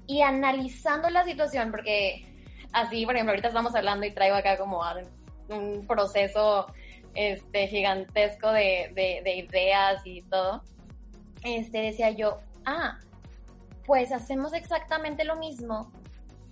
[0.08, 2.26] y analizando la situación, porque
[2.72, 4.82] así, por ejemplo, ahorita estamos hablando y traigo acá como
[5.50, 6.68] un proceso
[7.16, 10.64] este, gigantesco de, de, de ideas y todo,
[11.44, 13.00] este, decía yo, ah,
[13.86, 15.92] pues hacemos exactamente lo mismo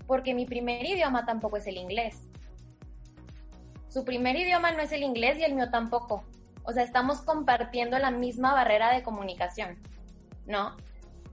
[0.07, 2.23] porque mi primer idioma tampoco es el inglés.
[3.89, 6.23] Su primer idioma no es el inglés y el mío tampoco.
[6.63, 9.77] O sea, estamos compartiendo la misma barrera de comunicación,
[10.45, 10.75] ¿no?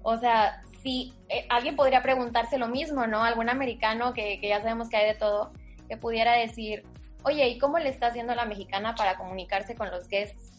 [0.03, 3.25] O sea, si eh, alguien podría preguntarse lo mismo, ¿no?
[3.25, 5.53] Algún americano que, que ya sabemos que hay de todo,
[5.89, 6.85] que pudiera decir,
[7.25, 10.53] oye, ¿y cómo le está haciendo la mexicana para comunicarse con los guests?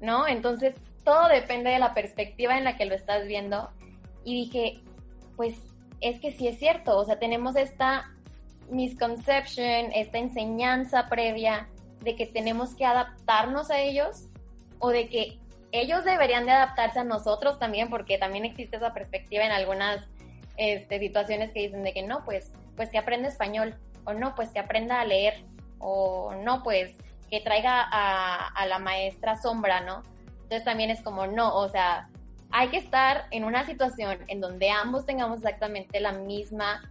[0.00, 0.26] ¿No?
[0.26, 0.74] Entonces,
[1.04, 3.70] todo depende de la perspectiva en la que lo estás viendo.
[4.24, 4.80] Y dije,
[5.36, 5.54] pues
[6.00, 8.10] es que sí es cierto, o sea, tenemos esta
[8.70, 11.68] misconception, esta enseñanza previa
[12.00, 14.28] de que tenemos que adaptarnos a ellos
[14.78, 15.38] o de que
[15.70, 20.04] ellos deberían de adaptarse a nosotros también, porque también existe esa perspectiva en algunas
[20.56, 24.50] este, situaciones que dicen de que no, pues, pues que aprenda español, o no, pues
[24.50, 25.44] que aprenda a leer,
[25.78, 26.92] o no, pues
[27.30, 30.02] que traiga a, a la maestra sombra, ¿no?
[30.42, 32.08] Entonces también es como, no, o sea,
[32.50, 36.82] hay que estar en una situación en donde ambos tengamos exactamente la misma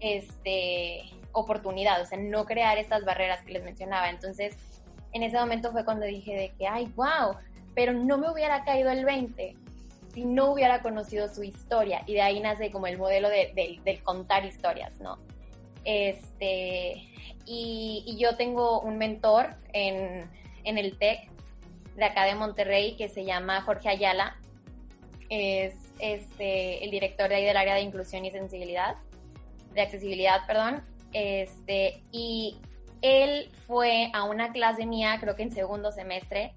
[0.00, 4.08] este, oportunidad, o sea, no crear estas barreras que les mencionaba.
[4.08, 4.56] Entonces,
[5.12, 7.36] en ese momento fue cuando dije de que, ay, wow,
[7.74, 9.56] pero no me hubiera caído el 20
[10.14, 12.02] si no hubiera conocido su historia.
[12.06, 15.18] Y de ahí nace como el modelo de, del contar historias, ¿no?
[15.84, 17.08] Este,
[17.46, 20.30] y, yo tengo un mentor en,
[20.64, 21.28] en el TEC
[21.96, 24.36] de acá de Monterrey que se llama Jorge Ayala.
[25.30, 28.96] Es este, el director de ahí del área de inclusión y sensibilidad,
[29.72, 32.58] de accesibilidad, perdón, este, y
[33.02, 36.52] él fue a una clase mía, creo que en segundo semestre,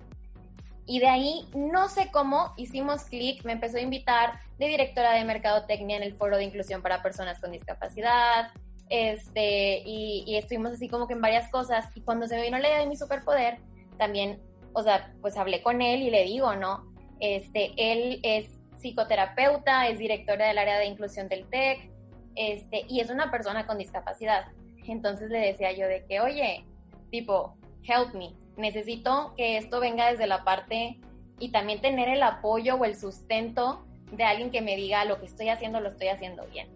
[0.85, 5.25] y de ahí, no sé cómo, hicimos clic, me empezó a invitar de directora de
[5.25, 8.51] Mercadotecnia en el Foro de Inclusión para Personas con Discapacidad,
[8.89, 12.57] este, y, y estuvimos así como que en varias cosas, y cuando se me vino
[12.57, 13.59] la idea de mi superpoder,
[13.97, 14.39] también,
[14.73, 16.85] o sea, pues hablé con él y le digo, ¿no?
[17.19, 21.89] Este, él es psicoterapeuta, es directora del área de inclusión del TEC,
[22.35, 24.45] este, y es una persona con discapacidad.
[24.87, 26.65] Entonces le decía yo de que, oye,
[27.09, 30.99] tipo, help me, necesito que esto venga desde la parte
[31.39, 35.25] y también tener el apoyo o el sustento de alguien que me diga lo que
[35.25, 36.67] estoy haciendo lo estoy haciendo bien,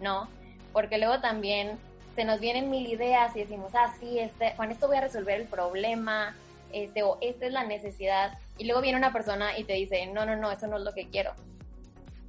[0.00, 0.28] ¿no?
[0.74, 1.78] Porque luego también
[2.14, 5.40] se nos vienen mil ideas y decimos, ah, sí, este, con esto voy a resolver
[5.40, 6.36] el problema,
[6.72, 8.36] este, o esta es la necesidad.
[8.58, 10.92] Y luego viene una persona y te dice, no, no, no, eso no es lo
[10.92, 11.32] que quiero,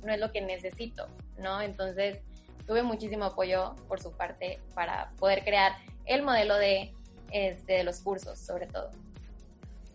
[0.03, 1.07] no es lo que necesito,
[1.39, 1.61] ¿no?
[1.61, 2.19] Entonces,
[2.67, 5.73] tuve muchísimo apoyo por su parte para poder crear
[6.05, 6.93] el modelo de,
[7.31, 8.91] este, de los cursos, sobre todo.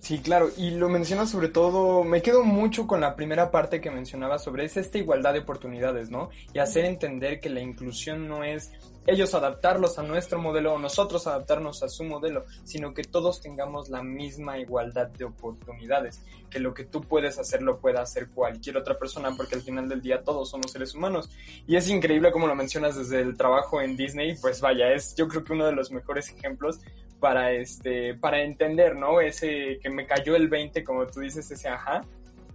[0.00, 3.90] Sí, claro, y lo mencionas sobre todo, me quedo mucho con la primera parte que
[3.90, 6.30] mencionabas sobre es esta igualdad de oportunidades, ¿no?
[6.54, 8.72] Y hacer entender que la inclusión no es
[9.06, 13.90] ellos adaptarlos a nuestro modelo o nosotros adaptarnos a su modelo, sino que todos tengamos
[13.90, 18.78] la misma igualdad de oportunidades, que lo que tú puedes hacer lo pueda hacer cualquier
[18.78, 21.28] otra persona, porque al final del día todos somos seres humanos.
[21.66, 25.28] Y es increíble como lo mencionas desde el trabajo en Disney, pues vaya, es yo
[25.28, 26.80] creo que uno de los mejores ejemplos
[27.20, 29.20] para este para entender, ¿no?
[29.20, 32.00] Ese que me cayó el 20, como tú dices, ese ajá.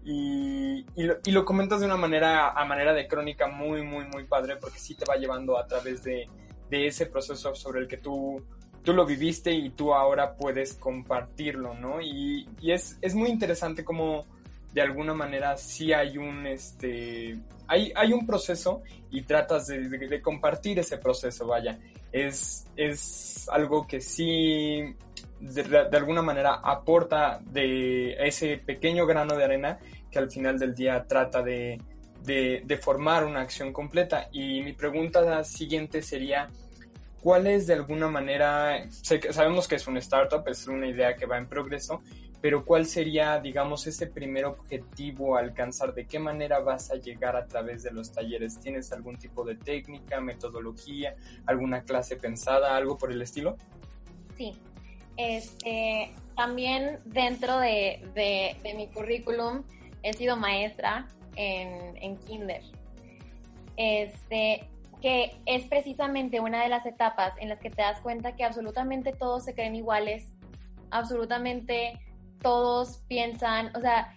[0.04, 4.06] Y, y, lo, y, lo, comentas de una manera, a manera de crónica muy, muy,
[4.06, 6.30] muy padre, porque sí te va llevando a través de,
[6.70, 8.46] de ese proceso sobre el que tú,
[8.84, 12.02] tú lo viviste y tú ahora puedes compartirlo, ¿no?
[12.02, 14.26] Y, y es, es muy interesante como
[14.76, 20.78] de alguna manera sí hay un, este, hay, hay un proceso y tratas de, compartir
[20.80, 21.80] ese proceso, vaya.
[22.12, 24.84] Es, es algo que sí
[25.40, 29.80] de, de, alguna manera aporta de ese pequeño grano de arena
[30.12, 31.82] que al final del día trata de,
[32.26, 34.28] de, de, formar una acción completa.
[34.34, 36.50] Y mi pregunta siguiente sería,
[37.22, 41.38] ¿cuál es de alguna manera, sabemos que es una startup, es una idea que va
[41.38, 42.02] en progreso,
[42.46, 45.96] pero cuál sería, digamos, ese primer objetivo a alcanzar?
[45.96, 48.60] ¿De qué manera vas a llegar a través de los talleres?
[48.60, 51.16] ¿Tienes algún tipo de técnica, metodología,
[51.48, 53.58] alguna clase pensada, algo por el estilo?
[54.38, 54.54] Sí,
[55.18, 59.64] este, también dentro de, de, de mi currículum
[60.04, 62.62] he sido maestra en, en, kinder.
[63.76, 64.70] Este,
[65.02, 69.14] que es precisamente una de las etapas en las que te das cuenta que absolutamente
[69.14, 70.32] todos se creen iguales,
[70.92, 72.00] absolutamente
[72.46, 74.14] todos piensan, o sea,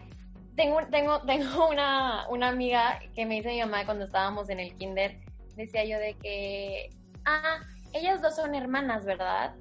[0.55, 4.75] tengo, tengo, tengo una, una amiga que me dice mi mamá cuando estábamos en el
[4.75, 5.19] kinder,
[5.57, 6.91] decía yo de que,
[7.25, 7.61] ah,
[7.95, 9.55] ellas dos son hermanas, ¿verdad?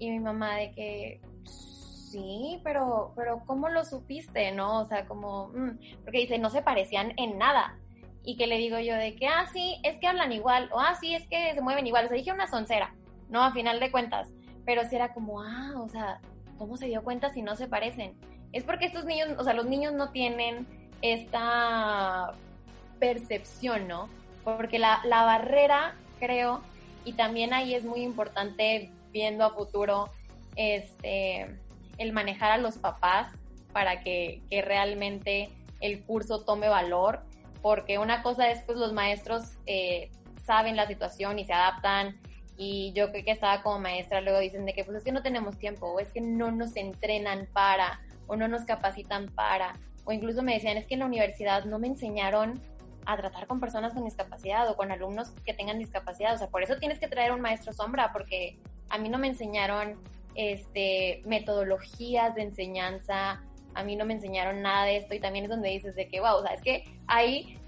[0.00, 4.50] Y mi mamá de que, sí, pero, pero ¿cómo lo supiste?
[4.50, 4.80] ¿No?
[4.80, 7.78] O sea, como, mmm, porque dice, no se parecían en nada.
[8.24, 10.96] Y que le digo yo de que, ah, sí, es que hablan igual, o ah,
[11.00, 12.06] sí, es que se mueven igual.
[12.06, 12.92] O sea, dije una soncera,
[13.28, 13.44] ¿no?
[13.44, 14.34] A final de cuentas.
[14.66, 16.20] Pero sí era como, ah, o sea,
[16.58, 18.14] ¿cómo se dio cuenta si no se parecen?
[18.52, 20.66] Es porque estos niños, o sea, los niños no tienen
[21.02, 22.32] esta
[22.98, 24.08] percepción, ¿no?
[24.44, 26.62] Porque la, la barrera, creo,
[27.04, 30.10] y también ahí es muy importante viendo a futuro,
[30.56, 31.58] este,
[31.98, 33.28] el manejar a los papás
[33.72, 37.22] para que, que realmente el curso tome valor,
[37.62, 40.10] porque una cosa es, pues los maestros eh,
[40.46, 42.18] saben la situación y se adaptan,
[42.56, 45.22] y yo creo que estaba como maestra, luego dicen de que pues es que no
[45.22, 50.12] tenemos tiempo, o es que no nos entrenan para, o no nos capacitan para, o
[50.12, 52.60] incluso me decían, es que en la universidad no me enseñaron
[53.06, 56.62] a tratar con personas con discapacidad o con alumnos que tengan discapacidad, o sea, por
[56.62, 58.56] eso tienes que traer un maestro sombra, porque
[58.88, 59.98] a mí no me enseñaron
[60.34, 63.42] este, metodologías de enseñanza,
[63.74, 66.20] a mí no me enseñaron nada de esto y también es donde dices de que,
[66.20, 67.58] wow, o sea, es que hay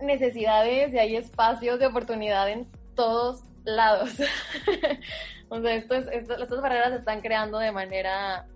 [0.00, 4.10] necesidades y hay espacios de oportunidad en todos lados.
[5.48, 8.46] o sea, estas barreras se están creando de manera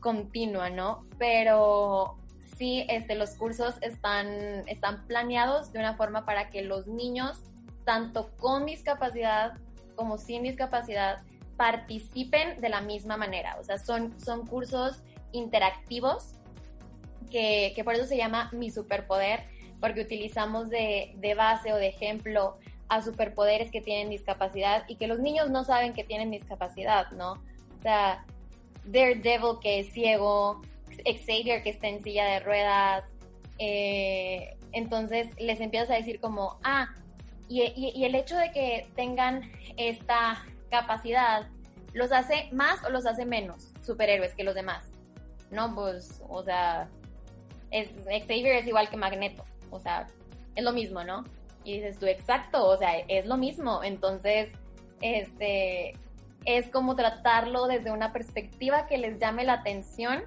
[0.00, 1.06] continua, ¿no?
[1.18, 2.18] Pero
[2.56, 7.38] sí, este, los cursos están, están planeados de una forma para que los niños,
[7.84, 9.54] tanto con discapacidad
[9.96, 11.22] como sin discapacidad,
[11.56, 13.56] participen de la misma manera.
[13.60, 16.34] O sea, son, son cursos interactivos
[17.30, 19.44] que, que por eso se llama Mi Superpoder,
[19.80, 22.58] porque utilizamos de, de base o de ejemplo
[22.92, 27.32] a superpoderes que tienen discapacidad y que los niños no saben que tienen discapacidad, ¿no?
[27.78, 28.22] O sea,
[28.84, 30.60] Daredevil que es ciego,
[31.02, 33.06] Xavier que está en silla de ruedas,
[33.58, 36.94] eh, entonces les empiezas a decir como, ah,
[37.48, 41.48] y, el hecho de que tengan esta capacidad
[41.94, 44.84] los hace más o los hace menos superhéroes que los demás.
[45.50, 46.90] No, pues, o sea,
[47.70, 50.08] es, Xavier es igual que Magneto, o sea,
[50.54, 51.24] es lo mismo, ¿no?
[51.64, 53.82] Y dices tú, exacto, o sea, es lo mismo.
[53.82, 54.50] Entonces,
[55.00, 55.94] este,
[56.44, 60.24] es como tratarlo desde una perspectiva que les llame la atención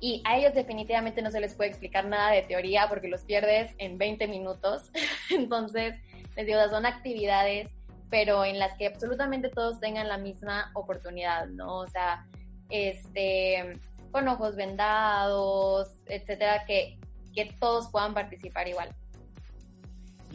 [0.00, 3.74] y a ellos definitivamente no se les puede explicar nada de teoría porque los pierdes
[3.78, 4.90] en 20 minutos.
[5.30, 5.94] Entonces,
[6.36, 7.70] les digo, son actividades
[8.14, 11.78] pero en las que absolutamente todos tengan la misma oportunidad, ¿no?
[11.78, 12.24] O sea,
[12.70, 13.80] este,
[14.12, 16.96] con ojos vendados, etcétera, que,
[17.34, 18.94] que todos puedan participar igual.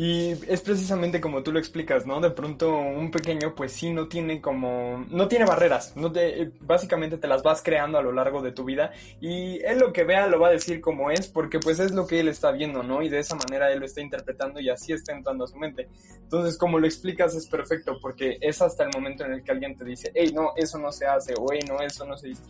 [0.02, 2.22] Y es precisamente como tú lo explicas, ¿no?
[2.22, 7.18] De pronto un pequeño pues sí no tiene como, no tiene barreras, no te, básicamente
[7.18, 10.26] te las vas creando a lo largo de tu vida y él lo que vea
[10.28, 13.02] lo va a decir como es porque pues es lo que él está viendo, ¿no?
[13.02, 15.90] Y de esa manera él lo está interpretando y así está entrando a su mente.
[16.16, 19.76] Entonces como lo explicas es perfecto porque es hasta el momento en el que alguien
[19.76, 22.44] te dice, hey, no, eso no se hace o hey, no, eso no se dice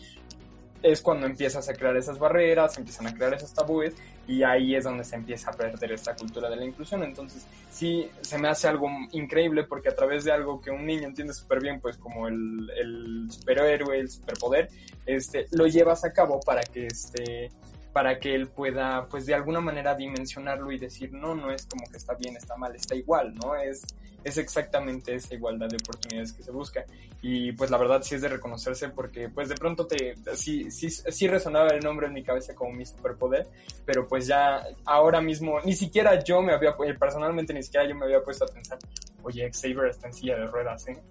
[0.82, 3.96] es cuando empiezas a crear esas barreras, empiezan a crear esos tabúes
[4.30, 7.02] y ahí es donde se empieza a perder esta cultura de la inclusión.
[7.02, 11.08] Entonces, sí, se me hace algo increíble porque a través de algo que un niño
[11.08, 14.70] entiende súper bien, pues como el, el superhéroe, el superpoder,
[15.08, 17.50] este, lo llevas a cabo para que este
[17.92, 21.90] para que él pueda, pues de alguna manera dimensionarlo y decir, no, no es como
[21.90, 23.56] que está bien, está mal, está igual, ¿no?
[23.56, 23.82] Es,
[24.24, 26.86] es exactamente esa igualdad de oportunidades que se busca.
[27.22, 30.90] Y pues la verdad sí es de reconocerse porque pues de pronto te, sí, sí,
[30.90, 33.48] sí resonaba el nombre en mi cabeza como mi superpoder,
[33.86, 38.06] pero pues ya ahora mismo, ni siquiera yo me había, personalmente ni siquiera yo me
[38.06, 38.80] había puesto a pensar,
[39.24, 41.02] oye, Xavier está en silla de ruedas, ¿eh?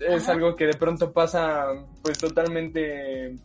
[0.00, 1.68] Es algo que de pronto pasa
[2.02, 3.36] pues totalmente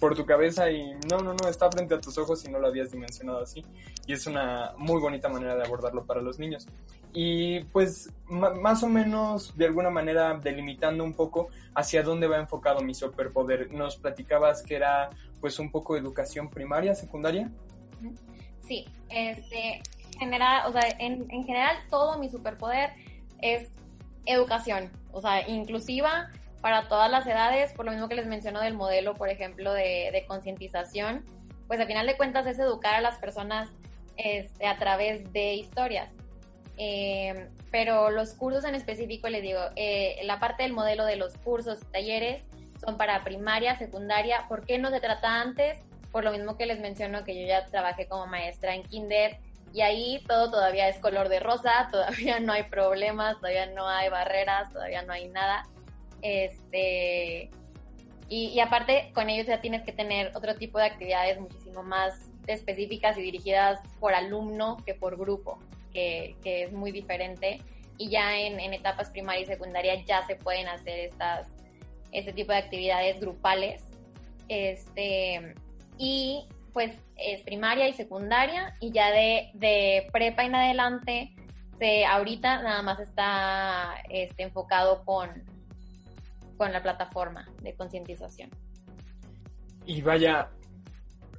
[0.00, 2.68] por tu cabeza y no, no, no, está frente a tus ojos y no lo
[2.68, 3.64] habías dimensionado así.
[4.06, 6.66] Y es una muy bonita manera de abordarlo para los niños.
[7.12, 12.80] Y pues más o menos de alguna manera delimitando un poco hacia dónde va enfocado
[12.80, 13.72] mi superpoder.
[13.72, 17.50] Nos platicabas que era pues un poco educación primaria, secundaria.
[18.66, 19.82] Sí, este,
[20.18, 22.90] general, o sea, en, en general todo mi superpoder
[23.40, 23.70] es
[24.26, 26.30] educación, o sea, inclusiva,
[26.64, 30.24] para todas las edades, por lo mismo que les menciono del modelo, por ejemplo, de,
[30.26, 31.22] concientización,
[31.66, 33.68] pues al final de cuentas es educar a las personas
[34.16, 36.10] este, a través de historias.
[36.78, 41.36] Eh, pero los cursos en específico, les digo, eh, la parte del modelo de los
[41.36, 42.44] cursos, talleres,
[42.82, 44.46] son para primaria, secundaria.
[44.48, 45.76] ¿Por qué no se trata antes?
[46.12, 49.36] Por lo mismo que les menciono que yo ya trabajé como maestra en kinder
[49.74, 54.08] y ahí todo todavía es color de rosa, todavía no hay problemas, todavía no hay
[54.08, 55.68] barreras, todavía no hay nada.
[56.24, 57.50] Este,
[58.30, 63.18] y, aparte, con ellos ya tienes que tener otro tipo de actividades muchísimo más específicas
[63.18, 65.58] y dirigidas por alumno que por grupo,
[65.92, 67.60] que, es muy diferente.
[67.98, 71.48] Y ya en, etapas primaria y secundaria ya se pueden hacer estas,
[72.10, 73.84] este tipo de actividades grupales.
[74.48, 75.54] Este,
[75.98, 81.34] y pues es primaria y secundaria y ya de, de prepa en adelante,
[81.78, 85.44] se, ahorita nada más está este, enfocado con,
[86.56, 88.50] con la plataforma de concientización.
[89.86, 90.50] Y vaya,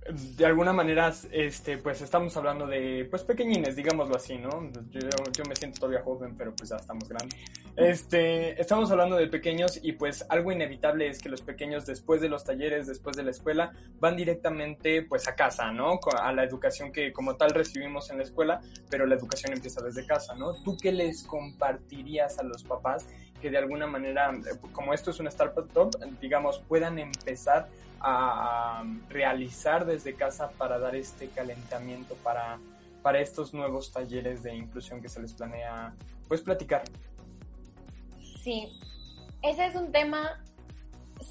[0.07, 4.71] de alguna manera, este, pues estamos hablando de, pues pequeñines, digámoslo así, ¿no?
[4.91, 4.99] Yo,
[5.35, 7.39] yo, me siento todavía joven, pero pues ya estamos grandes.
[7.75, 12.29] Este, estamos hablando de pequeños y pues algo inevitable es que los pequeños después de
[12.29, 15.99] los talleres, después de la escuela, van directamente pues a casa, ¿no?
[16.21, 20.05] A la educación que como tal recibimos en la escuela, pero la educación empieza desde
[20.05, 20.53] casa, ¿no?
[20.63, 23.07] ¿Tú qué les compartirías a los papás
[23.41, 24.31] que de alguna manera,
[24.71, 25.89] como esto es una startup,
[26.21, 27.67] digamos, puedan empezar
[28.07, 32.59] a realizar desde casa para dar este calentamiento para,
[33.01, 35.95] para estos nuevos talleres de inclusión que se les planea
[36.27, 36.83] pues platicar.
[38.43, 38.79] Sí,
[39.41, 40.39] ese es un tema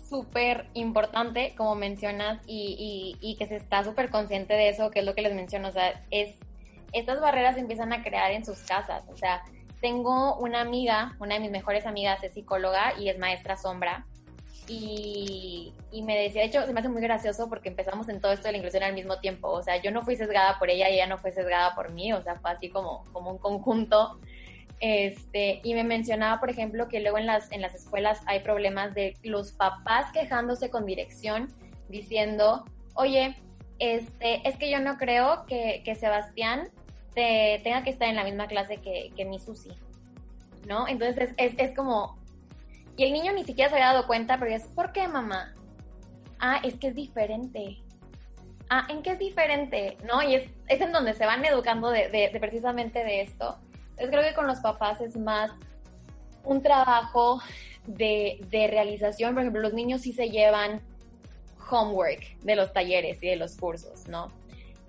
[0.08, 4.98] súper importante, como mencionas, y, y, y que se está súper consciente de eso, que
[4.98, 6.34] es lo que les menciono, o sea, es,
[6.92, 9.44] estas barreras se empiezan a crear en sus casas, o sea,
[9.80, 14.06] tengo una amiga, una de mis mejores amigas es psicóloga y es maestra sombra,
[14.68, 18.46] y, me decía, de hecho, se me hace muy gracioso porque empezamos en todo esto
[18.46, 19.48] de la inclusión al mismo tiempo.
[19.48, 22.12] O sea, yo no fui sesgada por ella y ella no fue sesgada por mí.
[22.12, 24.18] O sea, fue así como, como un conjunto.
[24.80, 28.94] Este, y me mencionaba, por ejemplo, que luego en las, en las escuelas hay problemas
[28.94, 31.52] de los papás quejándose con dirección,
[31.88, 33.36] diciendo, oye,
[33.78, 36.68] este, es que yo no creo que, que Sebastián
[37.14, 39.70] te, tenga que estar en la misma clase que, que mi Susi,
[40.66, 40.88] ¿no?
[40.88, 42.18] Entonces es, es, es como,
[42.96, 45.54] y el niño ni siquiera se había dado cuenta, pero es, ¿por qué mamá?
[46.38, 47.78] Ah, es que es diferente.
[48.70, 49.96] Ah, ¿en qué es diferente?
[50.04, 50.22] ¿No?
[50.22, 53.58] Y es, es en donde se van educando de, de, precisamente de esto.
[53.90, 55.50] Entonces creo que con los papás es más
[56.44, 57.40] un trabajo
[57.86, 59.34] de, de realización.
[59.34, 60.80] Por ejemplo, los niños sí se llevan
[61.70, 64.30] homework de los talleres y de los cursos, ¿no?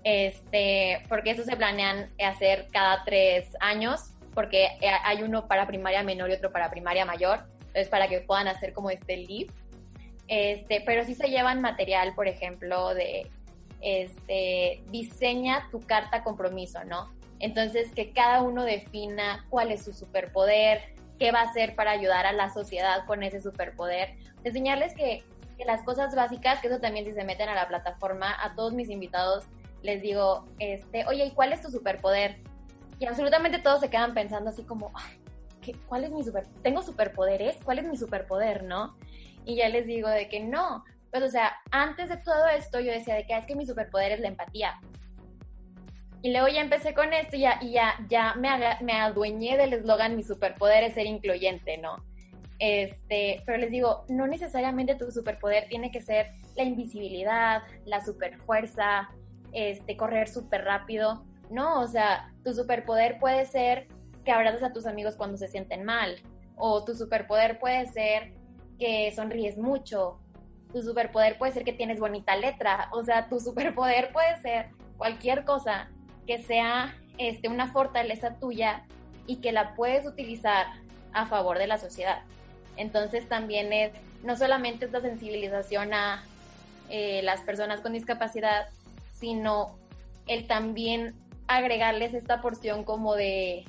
[0.04, 4.68] Este, porque eso se planean hacer cada tres años, porque
[5.02, 8.72] hay uno para primaria menor y otro para primaria mayor entonces para que puedan hacer
[8.72, 9.52] como este live.
[10.28, 13.30] Este, pero sí se llevan material, por ejemplo, de
[13.80, 17.12] este, diseña tu carta compromiso, ¿no?
[17.38, 22.26] Entonces que cada uno defina cuál es su superpoder, qué va a hacer para ayudar
[22.26, 24.14] a la sociedad con ese superpoder.
[24.42, 25.22] Enseñarles que
[25.56, 28.74] que las cosas básicas, que eso también si se meten a la plataforma, a todos
[28.74, 29.44] mis invitados
[29.82, 32.38] les digo, este, oye, ¿y cuál es tu superpoder?
[32.98, 34.90] Y absolutamente todos se quedan pensando así como,
[35.66, 36.46] ¿qué, ¿cuál es mi super?
[36.62, 37.56] ¿Tengo superpoderes?
[37.64, 38.96] ¿Cuál es mi superpoder, no?
[39.44, 40.84] Y ya les digo de que no.
[41.10, 43.66] Pues, o sea, antes de todo esto yo decía de que ah, es que mi
[43.66, 44.80] superpoder es la empatía.
[46.22, 48.48] Y luego ya empecé con esto y ya, y ya, ya me,
[48.82, 51.96] me adueñé del eslogan mi superpoder es ser incluyente, ¿no?
[52.58, 59.10] Este, pero les digo, no necesariamente tu superpoder tiene que ser la invisibilidad, la superfuerza,
[59.52, 61.24] este, correr súper rápido.
[61.50, 63.88] No, o sea, tu superpoder puede ser
[64.26, 66.16] que abrazas a tus amigos cuando se sienten mal.
[66.56, 68.32] O tu superpoder puede ser
[68.78, 70.18] que sonríes mucho.
[70.72, 72.90] Tu superpoder puede ser que tienes bonita letra.
[72.92, 75.88] O sea, tu superpoder puede ser cualquier cosa
[76.26, 78.84] que sea este, una fortaleza tuya
[79.26, 80.66] y que la puedes utilizar
[81.12, 82.22] a favor de la sociedad.
[82.76, 83.92] Entonces también es
[84.24, 86.24] no solamente esta sensibilización a
[86.90, 88.68] eh, las personas con discapacidad,
[89.12, 89.78] sino
[90.26, 91.14] el también
[91.46, 93.64] agregarles esta porción como de,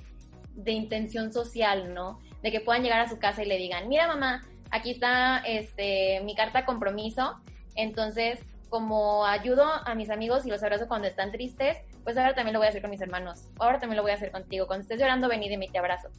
[0.58, 2.20] de intención social, ¿no?
[2.43, 6.22] De que puedan llegar a su casa y le digan, mira mamá, aquí está este,
[6.22, 7.39] mi carta compromiso,
[7.76, 8.39] entonces
[8.70, 12.60] como ayudo a mis amigos y los abrazo cuando están tristes, pues ahora también lo
[12.60, 14.99] voy a hacer con mis hermanos, ahora también lo voy a hacer contigo, cuando estés
[14.99, 16.10] llorando ven y de te abrazo.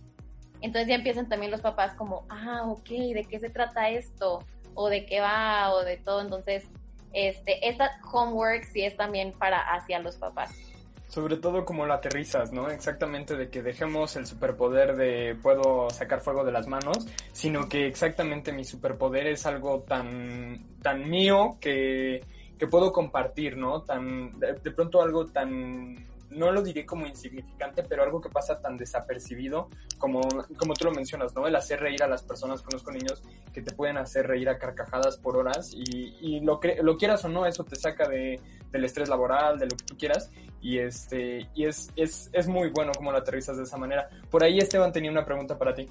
[0.61, 4.45] Entonces ya empiezan también los papás como, ah, ok, ¿de qué se trata esto?
[4.75, 6.21] O de qué va, o de todo.
[6.21, 6.65] Entonces,
[7.13, 10.51] este, esta homework sí es también para hacia los papás.
[11.09, 12.71] Sobre todo como lo aterrizas, ¿no?
[12.71, 17.87] Exactamente de que dejemos el superpoder de puedo sacar fuego de las manos, sino que
[17.87, 22.23] exactamente mi superpoder es algo tan, tan mío que,
[22.59, 23.83] que puedo compartir, ¿no?
[23.83, 25.97] Tan, de pronto algo tan
[26.31, 29.69] no lo diré como insignificante, pero algo que pasa tan desapercibido
[29.99, 30.21] como,
[30.57, 31.47] como tú lo mencionas, ¿no?
[31.47, 33.23] El hacer reír a las personas, conozco niños
[33.53, 37.29] que te pueden hacer reír a carcajadas por horas y, y lo, lo quieras o
[37.29, 41.49] no, eso te saca de, del estrés laboral, de lo que tú quieras y este
[41.55, 44.09] y es, es, es muy bueno como lo aterrizas de esa manera.
[44.31, 45.89] Por ahí Esteban tenía una pregunta para ti.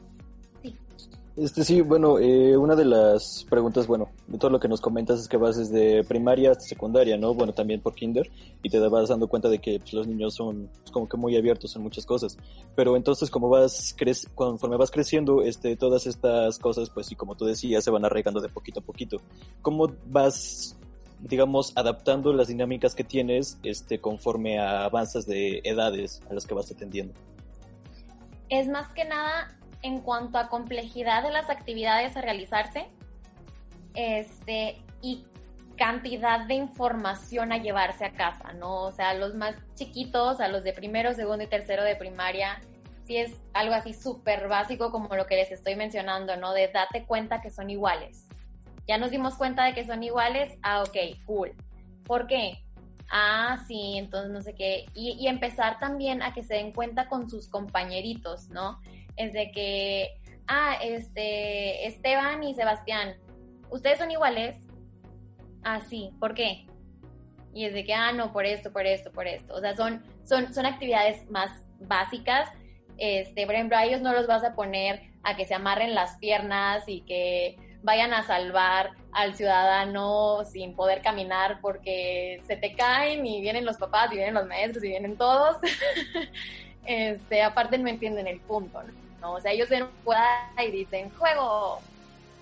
[1.37, 5.19] Este sí, bueno, eh, una de las preguntas, bueno, de todo lo que nos comentas
[5.19, 7.35] es que vas desde primaria hasta secundaria, ¿no?
[7.35, 8.31] Bueno, también por kinder,
[8.63, 11.37] y te vas dando cuenta de que pues, los niños son pues, como que muy
[11.37, 12.39] abiertos en muchas cosas.
[12.75, 17.35] Pero entonces, como vas, cre conforme vas creciendo, este, todas estas cosas, pues, y como
[17.35, 19.17] tú decías, se van arraigando de poquito a poquito.
[19.61, 20.75] ¿Cómo vas,
[21.19, 26.55] digamos, adaptando las dinámicas que tienes, este, conforme a avanzas de edades a las que
[26.55, 27.13] vas atendiendo?
[28.49, 32.87] Es más que nada en cuanto a complejidad de las actividades a realizarse
[33.93, 35.25] este, y
[35.77, 38.83] cantidad de información a llevarse a casa, ¿no?
[38.83, 42.59] O sea, los más chiquitos, a los de primero, segundo y tercero de primaria,
[43.05, 46.53] sí es algo así súper básico como lo que les estoy mencionando, ¿no?
[46.53, 48.27] De date cuenta que son iguales.
[48.87, 51.53] Ya nos dimos cuenta de que son iguales, ah, ok, cool.
[52.05, 52.63] ¿Por qué?
[53.09, 54.85] Ah, sí, entonces no sé qué.
[54.93, 58.79] Y, y empezar también a que se den cuenta con sus compañeritos, ¿no?
[59.17, 63.17] Es de que, ah, este, Esteban y Sebastián,
[63.69, 64.55] ¿ustedes son iguales?
[65.63, 66.65] Ah, sí, ¿por qué?
[67.53, 69.55] Y es de que, ah, no, por esto, por esto, por esto.
[69.55, 72.49] O sea, son, son, son actividades más básicas.
[72.97, 76.17] Este, por ejemplo, a ellos no los vas a poner a que se amarren las
[76.17, 83.25] piernas y que vayan a salvar al ciudadano sin poder caminar porque se te caen
[83.25, 85.57] y vienen los papás y vienen los maestros y vienen todos.
[86.85, 89.06] este, aparte no entienden el punto, ¿no?
[89.21, 89.33] ¿No?
[89.33, 89.91] O sea, ellos ven un
[90.63, 91.79] y dicen, juego,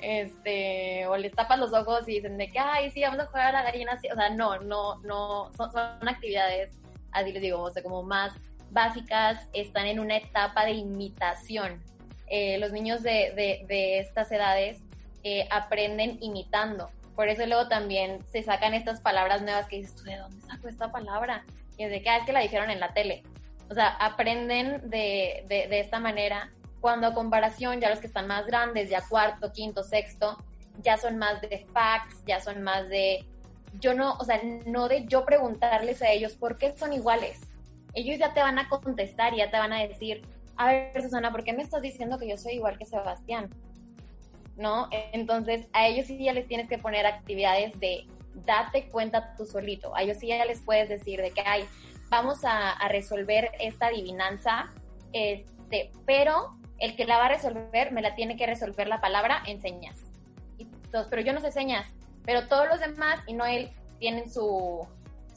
[0.01, 3.47] este, o les tapan los ojos y dicen de que, ay, sí, vamos a jugar
[3.47, 5.71] a la gallina, o sea, no, no, no, son,
[6.07, 6.71] actividades,
[7.11, 8.33] así les digo, o sea, como más
[8.71, 11.81] básicas, están en una etapa de imitación.
[12.27, 14.79] Eh, los niños de, de, de estas edades
[15.23, 16.89] eh, aprenden imitando.
[17.15, 20.67] Por eso luego también se sacan estas palabras nuevas que dices, ¿tú de dónde saco
[20.67, 21.45] esta palabra?
[21.77, 23.23] Y es de que, ah, es que la dijeron en la tele.
[23.69, 26.51] O sea, aprenden de, de, de esta manera
[26.81, 30.37] cuando a comparación ya los que están más grandes, ya cuarto, quinto, sexto,
[30.81, 33.25] ya son más de facts, ya son más de,
[33.79, 37.41] yo no, o sea, no de yo preguntarles a ellos por qué son iguales.
[37.93, 40.21] Ellos ya te van a contestar y ya te van a decir,
[40.57, 43.49] a ver, Susana, ¿por qué me estás diciendo que yo soy igual que Sebastián?
[44.57, 44.89] ¿No?
[45.11, 48.05] Entonces, a ellos sí ya les tienes que poner actividades de
[48.45, 49.95] date cuenta tú solito.
[49.95, 51.65] A ellos sí ya les puedes decir de que, ay,
[52.09, 54.69] vamos a, a resolver esta adivinanza,
[55.13, 59.41] este, pero el que la va a resolver me la tiene que resolver la palabra
[59.45, 59.95] en señas.
[61.09, 61.85] Pero yo no sé señas,
[62.23, 64.87] pero todos los demás y no él tienen su,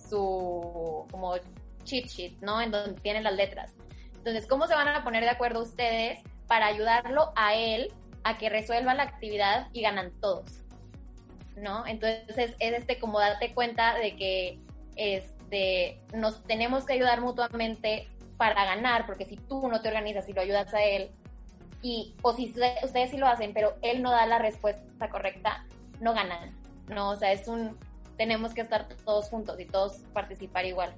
[0.09, 1.35] su como
[1.85, 2.61] cheat sheet, ¿no?
[2.61, 3.75] En donde tienen las letras.
[4.17, 7.93] Entonces, ¿cómo se van a poner de acuerdo ustedes para ayudarlo a él
[8.25, 10.63] a que resuelva la actividad y ganan todos?
[11.63, 11.87] ¿no?
[11.87, 14.59] Entonces es este como darte cuenta de que
[14.97, 20.33] este, nos tenemos que ayudar mutuamente para ganar, porque si tú no te organizas y
[20.33, 21.11] lo ayudas a él,
[21.83, 25.65] y, o si ustedes sí lo hacen, pero él no da la respuesta correcta,
[26.01, 26.55] no ganan,
[26.89, 27.11] ¿no?
[27.11, 27.77] O sea, es un,
[28.17, 30.95] tenemos que estar todos juntos y todos participar igual.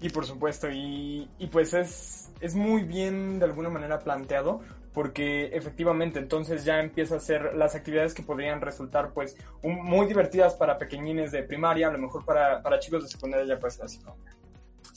[0.00, 4.60] Y por supuesto, y, y pues es, es muy bien de alguna manera planteado,
[4.92, 10.54] porque efectivamente entonces ya empieza a ser las actividades que podrían resultar pues muy divertidas
[10.54, 13.98] para pequeñines de primaria, a lo mejor para, para chicos de secundaria ya pues así
[14.00, 14.18] como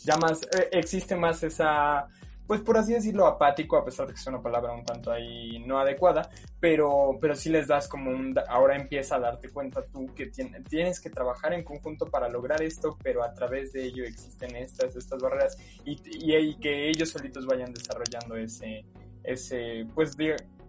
[0.04, 2.08] ya más eh, existe más esa
[2.48, 5.60] pues por así decirlo apático a pesar de que es una palabra un tanto ahí
[5.66, 6.30] no adecuada
[6.60, 10.32] pero pero sí les das como un ahora empieza a darte cuenta tú que
[10.70, 14.96] tienes que trabajar en conjunto para lograr esto pero a través de ello existen estas
[14.96, 18.86] estas barreras y, y, que ellos solitos vayan desarrollando ese
[19.26, 20.16] ese, pues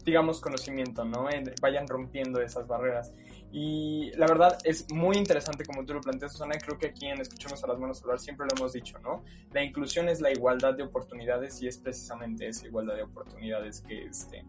[0.05, 1.29] digamos, conocimiento, ¿no?
[1.61, 3.13] vayan rompiendo esas barreras.
[3.53, 6.57] Y la verdad es muy interesante como tú lo planteas, Susana.
[6.59, 9.25] Creo que aquí en Escuchemos a las Manos Hablar siempre lo hemos dicho, ¿no?
[9.53, 14.05] La inclusión es la igualdad de oportunidades y es precisamente esa igualdad de oportunidades que,
[14.05, 14.45] este,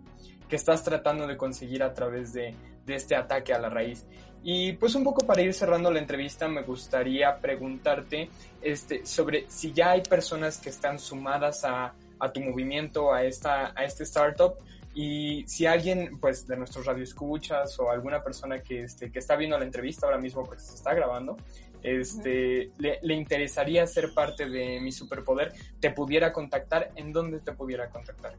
[0.50, 4.06] que estás tratando de conseguir a través de, de este ataque a la raíz.
[4.44, 8.30] Y pues un poco para ir cerrando la entrevista me gustaría preguntarte
[8.62, 13.74] este, sobre si ya hay personas que están sumadas a a tu movimiento, a, esta,
[13.76, 14.56] a este startup.
[15.00, 19.56] Y si alguien, pues, de nuestros radioescuchas o alguna persona que, este, que está viendo
[19.56, 21.38] la entrevista ahora mismo, porque se está grabando,
[21.84, 27.52] este, le, le, interesaría ser parte de mi superpoder, te pudiera contactar, ¿en dónde te
[27.52, 28.38] pudiera contactar?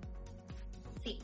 [1.04, 1.20] Sí,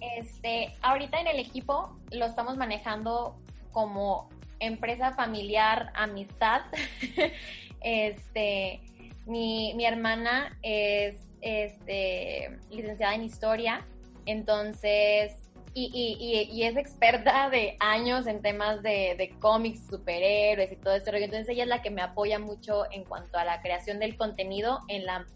[0.00, 3.36] este, ahorita en el equipo lo estamos manejando
[3.72, 6.62] como empresa familiar, amistad.
[7.82, 8.80] este,
[9.26, 13.86] mi, mi hermana es este, licenciada en historia,
[14.30, 15.32] entonces,
[15.74, 21.24] y, es experta de años en temas de, cómics, superhéroes y todo rollo.
[21.24, 24.80] Entonces ella es la que me apoya mucho en cuanto a la creación del contenido,
[24.88, 25.26] en la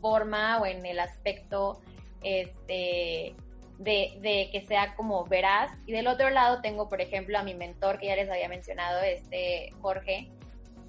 [0.00, 1.80] forma o en el aspecto
[2.22, 3.34] este,
[3.78, 5.70] de, de, que sea como veraz.
[5.86, 9.02] Y del otro lado tengo, por ejemplo, a mi mentor que ya les había mencionado,
[9.02, 10.30] este Jorge,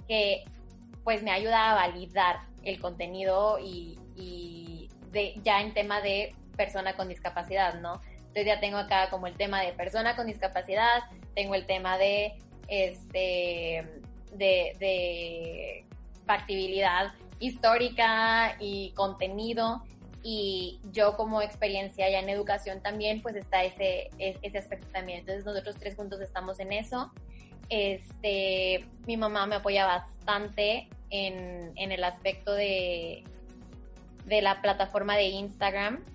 [0.08, 0.46] que
[1.04, 3.98] pues me ayuda a validar el contenido y,
[5.12, 8.02] de, ya en tema de persona con discapacidad, ¿no?
[8.18, 11.04] Entonces ya tengo acá como el tema de persona con discapacidad,
[11.34, 12.36] tengo el tema de
[12.68, 13.84] este
[14.34, 15.86] de, de
[16.26, 19.84] factibilidad histórica y contenido
[20.24, 25.20] y yo como experiencia ya en educación también pues está ese, ese aspecto también.
[25.22, 27.12] Entonces nosotros tres juntos estamos en eso.
[27.70, 33.24] Este, mi mamá me apoya bastante en, en el aspecto de,
[34.26, 36.06] de la plataforma de Instagram,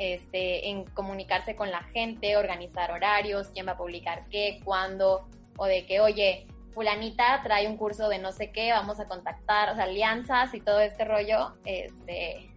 [0.00, 5.28] este, en comunicarse con la gente, organizar horarios, quién va a publicar qué, cuándo,
[5.58, 9.68] o de que, oye, fulanita trae un curso de no sé qué, vamos a contactar,
[9.68, 12.50] o sea, alianzas y todo este rollo, este,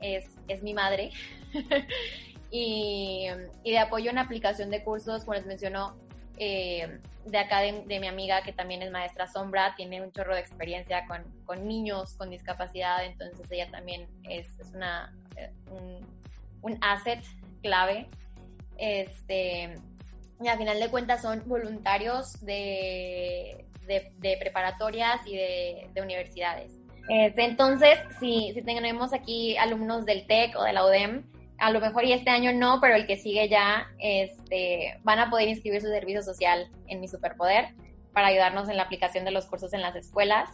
[0.00, 1.10] es, es mi madre.
[2.50, 3.26] y,
[3.62, 5.98] y, de apoyo en aplicación de cursos, como les mencionó,
[6.38, 10.40] eh, de acá de, mi amiga que también es maestra sombra, tiene un chorro de
[10.40, 15.50] experiencia con, con niños con discapacidad, entonces ella también es, es una, eh,
[16.62, 17.24] un, asset
[17.62, 18.08] clave.
[18.78, 19.74] Este,
[20.40, 26.72] y a final de cuentas son voluntarios de, de, preparatorias y de, de universidades.
[27.08, 31.24] Este, entonces, si, si tenemos aquí alumnos del TEC o de la UDEM,
[31.58, 35.30] a lo mejor y este año no, pero el que sigue ya este, van a
[35.30, 37.74] poder inscribir su servicio social en mi superpoder
[38.12, 40.50] para ayudarnos en la aplicación de los cursos en las escuelas.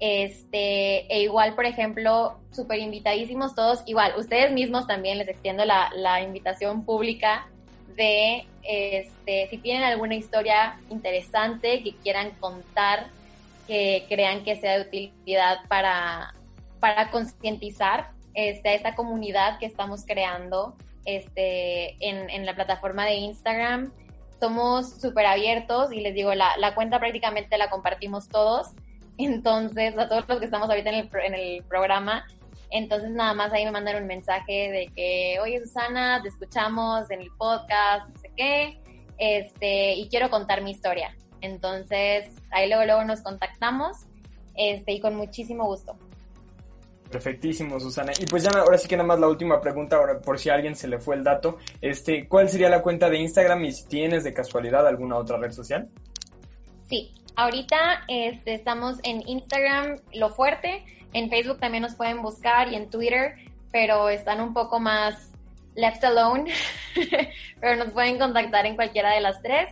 [0.00, 6.22] Este, e igual, por ejemplo, súper invitadísimos todos, igual, ustedes mismos también les extiendo la,
[6.22, 7.46] invitación pública
[7.96, 13.08] de, este, si tienen alguna historia interesante que quieran contar,
[13.66, 16.34] que crean que sea de utilidad para,
[16.80, 23.92] para concientizar este, esta comunidad que estamos creando este, en, la plataforma de Instagram.
[24.38, 28.68] Somos súper abiertos y les digo, la, cuenta prácticamente la compartimos todos.
[29.24, 32.26] Entonces, a todos los que estamos ahorita en el, en el programa,
[32.70, 37.20] entonces nada más ahí me mandan un mensaje de que, oye Susana, te escuchamos en
[37.20, 38.80] el podcast, no sé qué,
[39.18, 41.16] este, y quiero contar mi historia.
[41.40, 43.96] Entonces, ahí luego, luego nos contactamos,
[44.54, 45.96] este, y con muchísimo gusto.
[47.10, 48.12] Perfectísimo, Susana.
[48.20, 50.54] Y pues ya ahora sí que nada más la última pregunta, ahora por si a
[50.54, 51.58] alguien se le fue el dato.
[51.80, 55.50] Este, ¿cuál sería la cuenta de Instagram y si tienes de casualidad alguna otra red
[55.50, 55.88] social?
[56.88, 62.76] Sí, ahorita este, estamos en Instagram Lo Fuerte, en Facebook también nos pueden buscar y
[62.76, 63.34] en Twitter,
[63.72, 65.30] pero están un poco más
[65.74, 66.52] Left Alone,
[67.60, 69.70] pero nos pueden contactar en cualquiera de las tres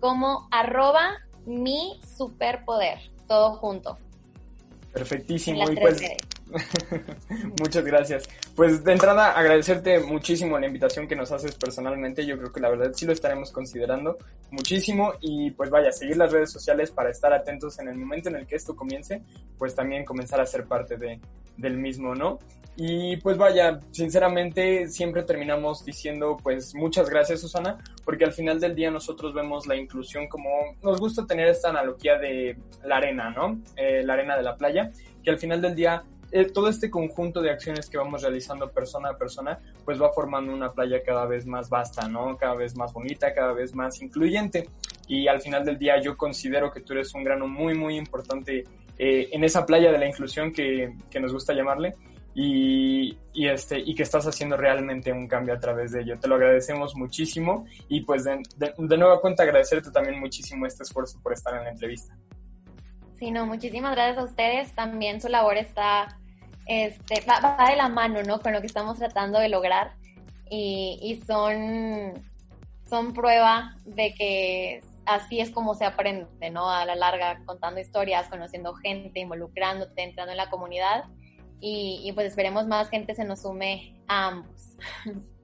[0.00, 2.98] como arroba mi superpoder,
[3.28, 3.98] todo junto.
[4.92, 5.70] Perfectísimo.
[5.70, 6.02] Y pues,
[7.60, 8.28] muchas gracias.
[8.54, 12.24] Pues de entrada agradecerte muchísimo la invitación que nos haces personalmente.
[12.24, 14.18] Yo creo que la verdad sí lo estaremos considerando
[14.50, 18.36] muchísimo y pues vaya, seguir las redes sociales para estar atentos en el momento en
[18.36, 19.22] el que esto comience,
[19.58, 21.20] pues también comenzar a ser parte de,
[21.56, 22.38] del mismo, ¿no?
[22.78, 28.74] Y pues vaya, sinceramente siempre terminamos diciendo pues muchas gracias Susana, porque al final del
[28.74, 30.50] día nosotros vemos la inclusión como
[30.82, 33.58] nos gusta tener esta analogía de la arena, ¿no?
[33.76, 34.92] Eh, la arena de la playa,
[35.24, 36.04] que al final del día
[36.52, 40.72] todo este conjunto de acciones que vamos realizando persona a persona, pues va formando una
[40.72, 42.36] playa cada vez más vasta, ¿no?
[42.36, 44.68] Cada vez más bonita, cada vez más incluyente.
[45.08, 48.64] Y al final del día yo considero que tú eres un grano muy, muy importante
[48.98, 51.94] eh, en esa playa de la inclusión que, que nos gusta llamarle
[52.38, 56.18] y, este, y que estás haciendo realmente un cambio a través de ello.
[56.20, 61.18] Te lo agradecemos muchísimo y pues de, de, nueva cuenta agradecerte también muchísimo este esfuerzo
[61.22, 62.14] por estar en la entrevista.
[63.18, 64.72] Sí, no, muchísimas gracias a ustedes.
[64.72, 66.18] También su labor está,
[66.66, 68.40] este, va, de la mano, ¿no?
[68.40, 69.94] Con lo que estamos tratando de lograr
[70.50, 72.24] y, y son,
[72.88, 76.68] son prueba de que así es como se aprende, ¿no?
[76.68, 81.04] A la larga, contando historias, conociendo gente, involucrándote, entrando en la comunidad
[81.60, 84.76] y, pues esperemos más gente se nos sume a ambos.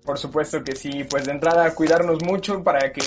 [0.04, 3.02] Por supuesto que sí, pues de entrada cuidarnos mucho para que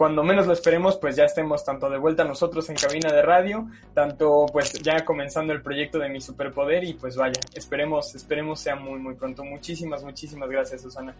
[0.00, 3.68] cuando menos lo esperemos pues ya estemos tanto de vuelta nosotros en cabina de radio,
[3.92, 8.76] tanto pues ya comenzando el proyecto de mi superpoder y pues vaya, esperemos, esperemos sea
[8.76, 9.44] muy muy pronto.
[9.44, 11.14] Muchísimas, muchísimas gracias Susana.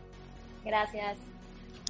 [0.65, 1.19] Gracias.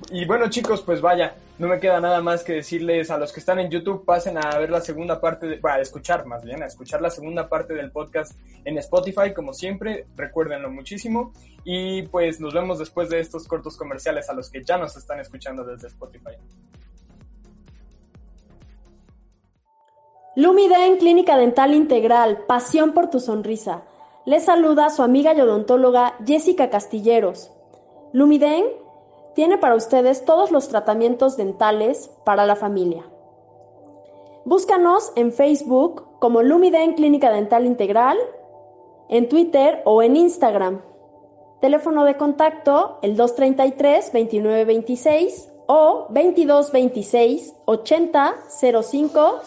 [0.09, 3.40] Y bueno chicos, pues vaya, no me queda nada más que decirles a los que
[3.40, 7.03] están en YouTube, pasen a ver la segunda parte, a escuchar más bien, a escuchar
[7.03, 8.32] la segunda parte del podcast
[8.64, 11.32] en Spotify, como siempre, recuérdenlo muchísimo.
[11.64, 15.20] Y pues nos vemos después de estos cortos comerciales a los que ya nos están
[15.20, 16.32] escuchando desde Spotify.
[20.34, 23.82] Lumiden Clínica Dental Integral, pasión por tu sonrisa.
[24.24, 27.51] Les saluda su amiga y odontóloga Jessica Castilleros.
[28.12, 28.79] Lumiden
[29.34, 33.04] tiene para ustedes todos los tratamientos dentales para la familia.
[34.44, 38.18] Búscanos en Facebook como Lumiden Clínica Dental Integral,
[39.08, 40.82] en Twitter o en Instagram.
[41.60, 48.34] Teléfono de contacto el 233 2926 o 2226 80
[48.82, 49.40] 05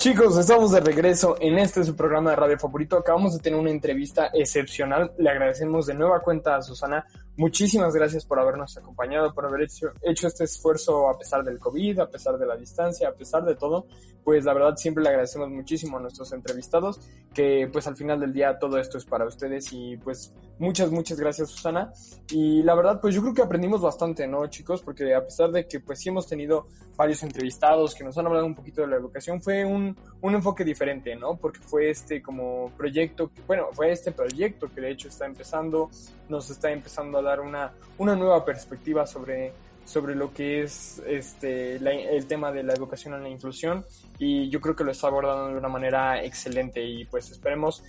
[0.00, 2.96] Chicos, estamos de regreso en este su programa de radio favorito.
[2.96, 5.12] Acabamos de tener una entrevista excepcional.
[5.18, 7.04] Le agradecemos de nueva cuenta a Susana.
[7.36, 12.10] Muchísimas gracias por habernos acompañado, por haber hecho, este esfuerzo a pesar del COVID, a
[12.10, 13.86] pesar de la distancia, a pesar de todo.
[14.22, 17.00] Pues la verdad siempre le agradecemos muchísimo a nuestros entrevistados,
[17.32, 21.18] que pues al final del día todo esto es para ustedes y pues muchas, muchas
[21.18, 21.90] gracias Susana.
[22.30, 24.82] Y la verdad pues yo creo que aprendimos bastante, ¿no chicos?
[24.82, 26.66] Porque a pesar de que pues sí hemos tenido
[26.96, 30.64] varios entrevistados que nos han hablado un poquito de la educación, fue un, un enfoque
[30.64, 31.36] diferente, ¿no?
[31.36, 35.88] Porque fue este como proyecto, bueno, fue este proyecto que de hecho está empezando,
[36.28, 39.52] nos está empezando a una, una nueva perspectiva sobre,
[39.84, 43.84] sobre lo que es este, el tema de la educación en la inclusión
[44.18, 47.84] y yo creo que lo está abordando de una manera excelente y pues esperemos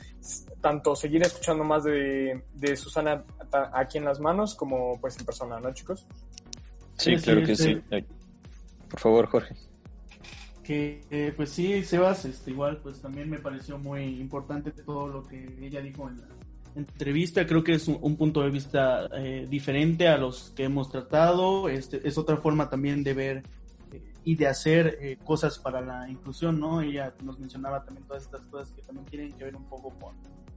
[0.61, 3.23] tanto seguir escuchando más de, de Susana
[3.73, 6.05] aquí en las manos como pues en persona, ¿no chicos?
[6.97, 7.81] Sí, claro que sí.
[8.89, 9.55] Por favor, Jorge.
[10.63, 15.23] Que eh, pues sí, Sebas, este, igual pues también me pareció muy importante todo lo
[15.23, 16.27] que ella dijo en la
[16.76, 17.45] entrevista.
[17.45, 21.69] Creo que es un, punto de vista eh, diferente a los que hemos tratado.
[21.69, 23.43] Este, es otra forma también de ver
[23.91, 26.82] eh, y de hacer cosas para la inclusión, ¿no?
[26.82, 30.15] Ella nos mencionaba también todas estas cosas que también tienen que ver un poco con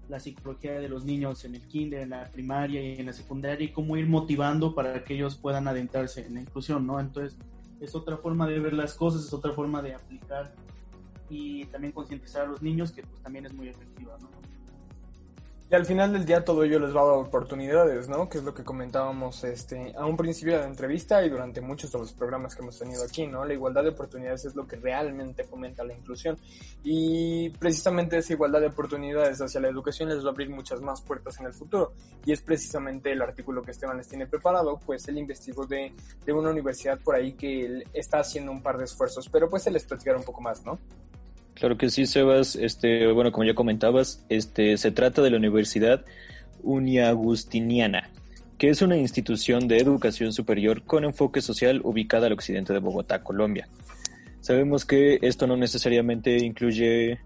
[0.08, 3.64] la psicología de los niños en el kinder, en la primaria y en la secundaria
[3.64, 7.00] y cómo ir motivando para que ellos puedan adentrarse en la inclusión, ¿no?
[7.00, 7.38] Entonces,
[7.80, 10.54] es otra forma de ver las cosas, es otra forma de aplicar
[11.28, 14.28] y también concientizar a los niños que pues también es muy efectiva, ¿no?
[15.70, 18.28] Y al final del día todo ello les va a dar oportunidades, ¿no?
[18.28, 21.90] Que es lo que comentábamos este, a un principio de la entrevista y durante muchos
[21.90, 23.46] de los programas que hemos tenido aquí, ¿no?
[23.46, 26.36] La igualdad de oportunidades es lo que realmente fomenta la inclusión.
[26.82, 31.00] Y precisamente esa igualdad de oportunidades hacia la educación les va a abrir muchas más
[31.00, 31.94] puertas en el futuro.
[32.26, 35.94] Y es precisamente el artículo que Esteban les tiene preparado, pues él investigó de,
[36.26, 39.70] de una universidad por ahí que está haciendo un par de esfuerzos, pero pues se
[39.70, 40.78] les platicará un poco más, ¿no?
[41.54, 42.56] Claro que sí, Sebas.
[42.56, 46.04] Este, bueno, como ya comentabas, este, se trata de la Universidad
[46.62, 48.10] Uniagustiniana,
[48.58, 53.22] que es una institución de educación superior con enfoque social ubicada al occidente de Bogotá,
[53.22, 53.68] Colombia.
[54.40, 57.18] Sabemos que esto no necesariamente incluye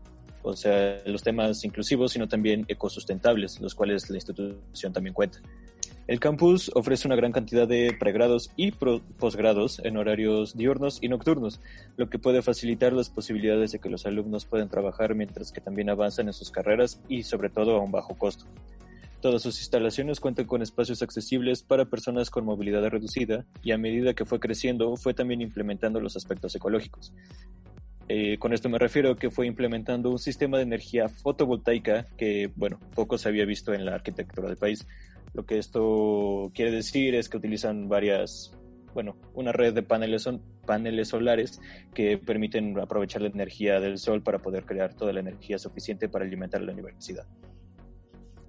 [0.43, 5.41] o sea, los temas inclusivos, sino también ecosustentables, los cuales la institución también cuenta.
[6.09, 11.61] El campus ofrece una gran cantidad de pregrados y posgrados en horarios diurnos y nocturnos,
[11.99, 15.91] lo que puede facilitar las posibilidades de que los alumnos puedan trabajar mientras que también
[15.91, 18.47] avanzan en sus carreras y sobre todo a un bajo costo.
[19.21, 24.15] Todas sus instalaciones cuentan con espacios accesibles para personas con movilidad reducida y a medida
[24.15, 27.13] que fue creciendo fue también implementando los aspectos ecológicos.
[28.09, 32.51] Eh, con esto me refiero a que fue implementando un sistema de energía fotovoltaica que,
[32.57, 34.87] bueno, poco se había visto en la arquitectura del país.
[35.35, 38.53] Lo que esto quiere decir es que utilizan varias,
[38.95, 41.61] bueno, una red de paneles, son paneles solares
[41.95, 46.25] que permiten aprovechar la energía del sol para poder crear toda la energía suficiente para
[46.25, 47.27] alimentar la universidad.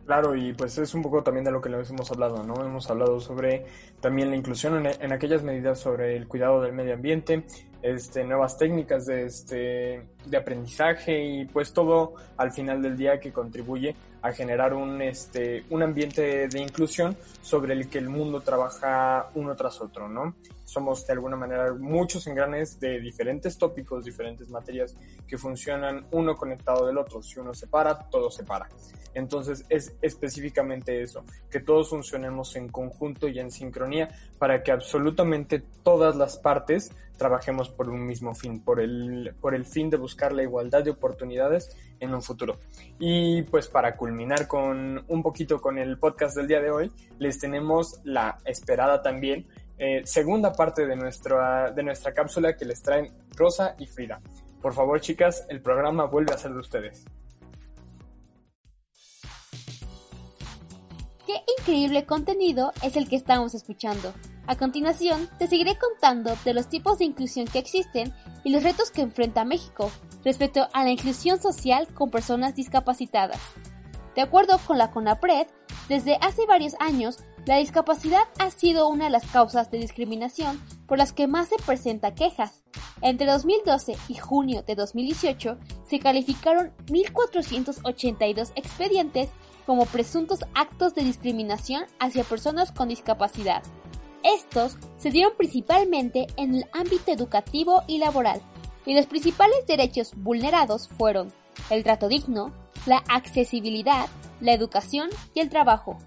[0.06, 2.66] Claro, y pues es un poco también de lo que les hemos hablado, ¿no?
[2.66, 3.66] Hemos hablado sobre
[4.02, 7.44] también la inclusión en, en aquellas medidas sobre el cuidado del medio ambiente,
[7.84, 13.32] este, nuevas técnicas de, este, de aprendizaje y pues todo al final del día que
[13.32, 19.30] contribuye a generar un, este, un ambiente de inclusión sobre el que el mundo trabaja
[19.36, 20.36] uno tras otro, ¿no?
[20.70, 24.96] Somos de alguna manera muchos engranes de diferentes tópicos, diferentes materias
[25.28, 27.24] que funcionan uno conectado del otro.
[27.24, 28.70] Si uno se para, todo se para.
[29.16, 35.64] Entonces es específicamente eso, que todos funcionemos en conjunto y en sincronía para que absolutamente
[35.84, 40.32] todas las partes trabajemos por un mismo fin, por el, por el fin de buscar
[40.32, 42.60] la igualdad de oportunidades en un futuro.
[42.98, 47.38] Y pues para culminar con un poquito con el podcast del día de hoy, les
[47.38, 49.46] tenemos la esperada también
[49.80, 54.22] eh, segunda parte de nuestra, de nuestra cápsula que les traen Rosa y Frida.
[54.62, 57.06] Por favor, chicas, el programa vuelve a ser de ustedes.
[61.26, 64.14] Qué increíble contenido es el que estamos escuchando.
[64.48, 68.14] A continuación, te seguiré contando de los tipos de inclusión que existen
[68.44, 69.92] y los retos que enfrenta México
[70.26, 73.40] respecto a la inclusión social con personas discapacitadas.
[74.16, 75.48] De acuerdo con la CONAPRED,
[75.88, 81.00] desde hace varios años, la discapacidad ha sido una de las causas de discriminación por
[81.00, 82.62] las que más se presenta quejas.
[83.02, 85.58] Entre 2012 y junio de 2018
[85.89, 89.30] se calificaron 1.482 expedientes
[89.66, 93.64] como presuntos actos de discriminación hacia personas con discapacidad.
[94.22, 98.43] Estos se dieron principalmente en el ámbito educativo y laboral,
[98.86, 101.34] y los principales derechos vulnerados fueron
[101.72, 102.54] el trato digno,
[102.86, 104.08] la accesibilidad,
[104.39, 105.97] la educación y el trabajo.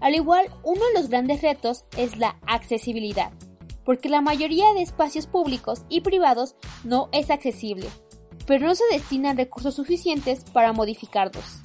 [0.00, 3.32] Al igual, uno de los grandes retos es la accesibilidad,
[3.84, 7.88] porque la mayoría de espacios públicos y privados no es accesible,
[8.46, 11.60] pero no se destinan recursos suficientes para modificarlos.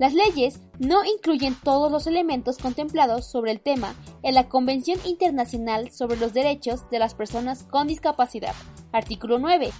[0.00, 5.92] Las leyes no incluyen todos los elementos contemplados sobre el tema en la Convención Internacional
[5.92, 8.54] sobre los Derechos de las Personas con Discapacidad,
[8.92, 9.70] artículo 9,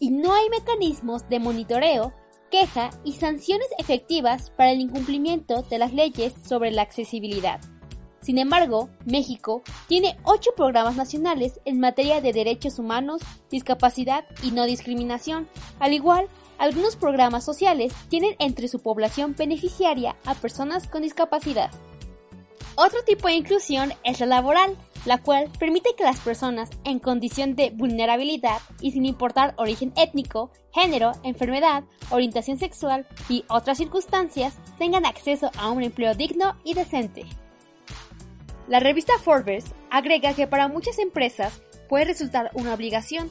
[0.00, 2.14] y no hay mecanismos de monitoreo,
[2.50, 7.60] queja y sanciones efectivas para el incumplimiento de las leyes sobre la accesibilidad.
[8.20, 13.20] Sin embargo, México tiene ocho programas nacionales en materia de derechos humanos,
[13.50, 15.46] discapacidad y no discriminación,
[15.78, 21.70] al igual algunos programas sociales tienen entre su población beneficiaria a personas con discapacidad.
[22.76, 27.54] Otro tipo de inclusión es la laboral, la cual permite que las personas en condición
[27.54, 35.06] de vulnerabilidad y sin importar origen étnico, género, enfermedad, orientación sexual y otras circunstancias tengan
[35.06, 37.24] acceso a un empleo digno y decente.
[38.66, 43.30] La revista Forbes agrega que para muchas empresas puede resultar una obligación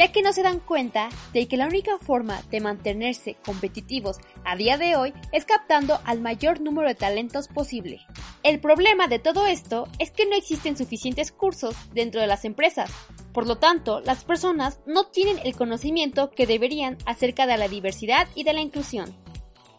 [0.00, 4.56] ya que no se dan cuenta de que la única forma de mantenerse competitivos a
[4.56, 8.00] día de hoy es captando al mayor número de talentos posible.
[8.42, 12.90] El problema de todo esto es que no existen suficientes cursos dentro de las empresas,
[13.34, 18.26] por lo tanto, las personas no tienen el conocimiento que deberían acerca de la diversidad
[18.34, 19.14] y de la inclusión.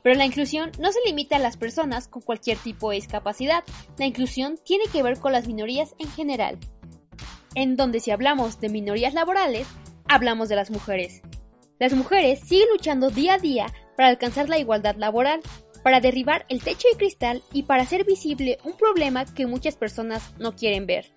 [0.04, 3.64] Pero la inclusión no se limita a las personas con cualquier tipo de discapacidad,
[3.98, 6.60] la inclusión tiene que ver con las minorías en general.
[7.56, 9.68] En donde si hablamos de minorías laborales,
[10.12, 11.22] hablamos de las mujeres.
[11.80, 15.40] Las mujeres siguen luchando día a día para alcanzar la igualdad laboral,
[15.84, 20.34] para derribar el techo de cristal y para hacer visible un problema que muchas personas
[20.38, 21.12] no quieren ver.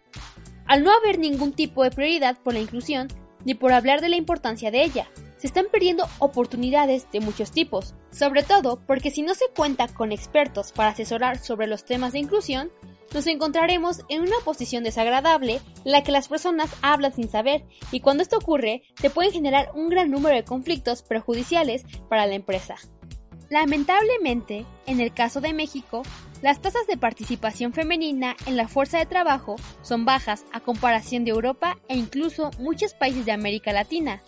[0.67, 3.09] Al no haber ningún tipo de prioridad por la inclusión,
[3.45, 7.95] ni por hablar de la importancia de ella, se están perdiendo oportunidades de muchos tipos,
[8.11, 12.21] sobre todo porque si no se cuenta con expertos para asesorar sobre los temas de
[12.21, 12.71] inclusión,
[13.13, 18.01] nos encontraremos en una posición desagradable en la que las personas hablan sin saber y
[18.01, 22.77] cuando esto ocurre se pueden generar un gran número de conflictos perjudiciales para la empresa.
[23.51, 26.03] Lamentablemente, en el caso de México,
[26.43, 31.31] las tasas de participación femenina en la fuerza de trabajo son bajas a comparación de
[31.31, 34.23] Europa e incluso muchos países de América Latina.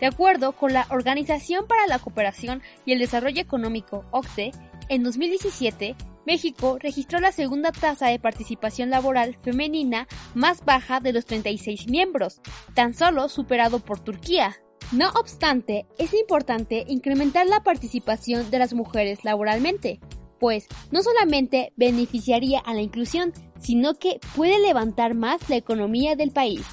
[0.00, 4.52] De acuerdo con la Organización para la Cooperación y el Desarrollo Económico, OCDE,
[4.88, 5.96] en 2017,
[6.28, 12.42] México registró la segunda tasa de participación laboral femenina más baja de los 36 miembros,
[12.74, 14.54] tan solo superado por Turquía.
[14.92, 20.00] No obstante, es importante incrementar la participación de las mujeres laboralmente,
[20.38, 26.32] pues no solamente beneficiaría a la inclusión, sino que puede levantar más la economía del
[26.32, 26.66] país.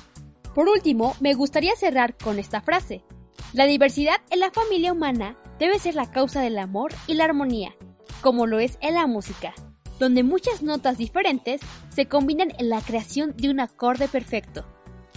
[0.53, 3.05] Por último, me gustaría cerrar con esta frase.
[3.53, 7.73] La diversidad en la familia humana debe ser la causa del amor y la armonía,
[8.21, 9.53] como lo es en la música,
[9.99, 14.65] donde muchas notas diferentes se combinan en la creación de un acorde perfecto.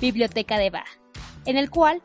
[0.01, 0.89] Biblioteca de Bach,
[1.45, 2.03] en el cual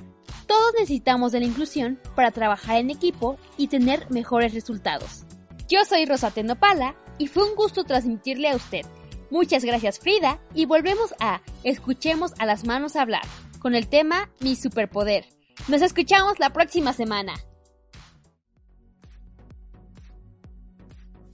[0.48, 5.26] todos necesitamos de la inclusión para trabajar en equipo y tener mejores resultados.
[5.70, 8.86] Yo soy Rosa Pala y fue un gusto transmitirle a usted.
[9.30, 13.24] Muchas gracias Frida y volvemos a Escuchemos a las manos hablar
[13.60, 15.26] con el tema Mi superpoder.
[15.68, 17.34] Nos escuchamos la próxima semana.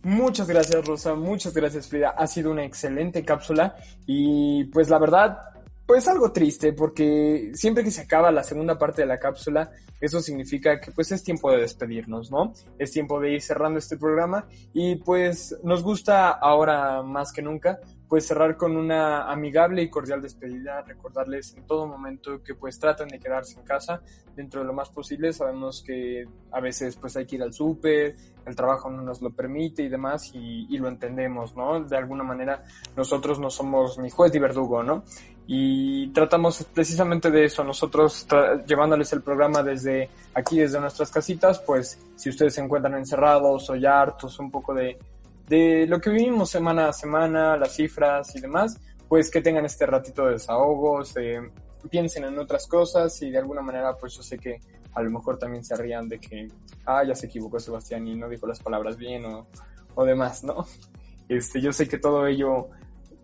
[0.03, 2.11] Muchas gracias Rosa, muchas gracias Frida.
[2.11, 3.75] Ha sido una excelente cápsula
[4.05, 5.39] y pues la verdad
[5.85, 10.21] pues algo triste porque siempre que se acaba la segunda parte de la cápsula, eso
[10.21, 12.53] significa que pues es tiempo de despedirnos, ¿no?
[12.77, 17.79] Es tiempo de ir cerrando este programa y pues nos gusta ahora más que nunca
[18.09, 23.07] pues cerrar con una amigable y cordial despedida, recordarles en todo momento que pues traten
[23.07, 24.01] de quedarse en casa
[24.35, 28.15] dentro de lo más posible, sabemos que a veces pues hay que ir al súper,
[28.47, 31.83] el trabajo no nos lo permite y demás y, lo entendemos, ¿no?
[31.83, 32.63] De alguna manera
[32.95, 35.03] nosotros no somos ni juez ni verdugo, ¿no?
[35.45, 38.25] Y tratamos precisamente de eso, nosotros
[38.65, 43.75] llevándoles el programa desde aquí, desde nuestras casitas, pues si ustedes se encuentran encerrados o
[43.75, 44.97] ya hartos un poco de
[45.49, 49.87] de lo que vivimos semana a semana, las cifras y demás, pues que tengan este
[49.87, 51.39] ratito de desahogo, se,
[51.89, 54.59] piensen en otras cosas y de alguna manera pues yo sé que
[54.93, 56.47] a lo mejor también se rían de que,
[56.85, 59.47] ah, ya se equivocó Sebastián y no dijo las palabras bien o,
[59.95, 60.65] o demás, ¿no?
[61.29, 62.69] Este, yo sé que todo ello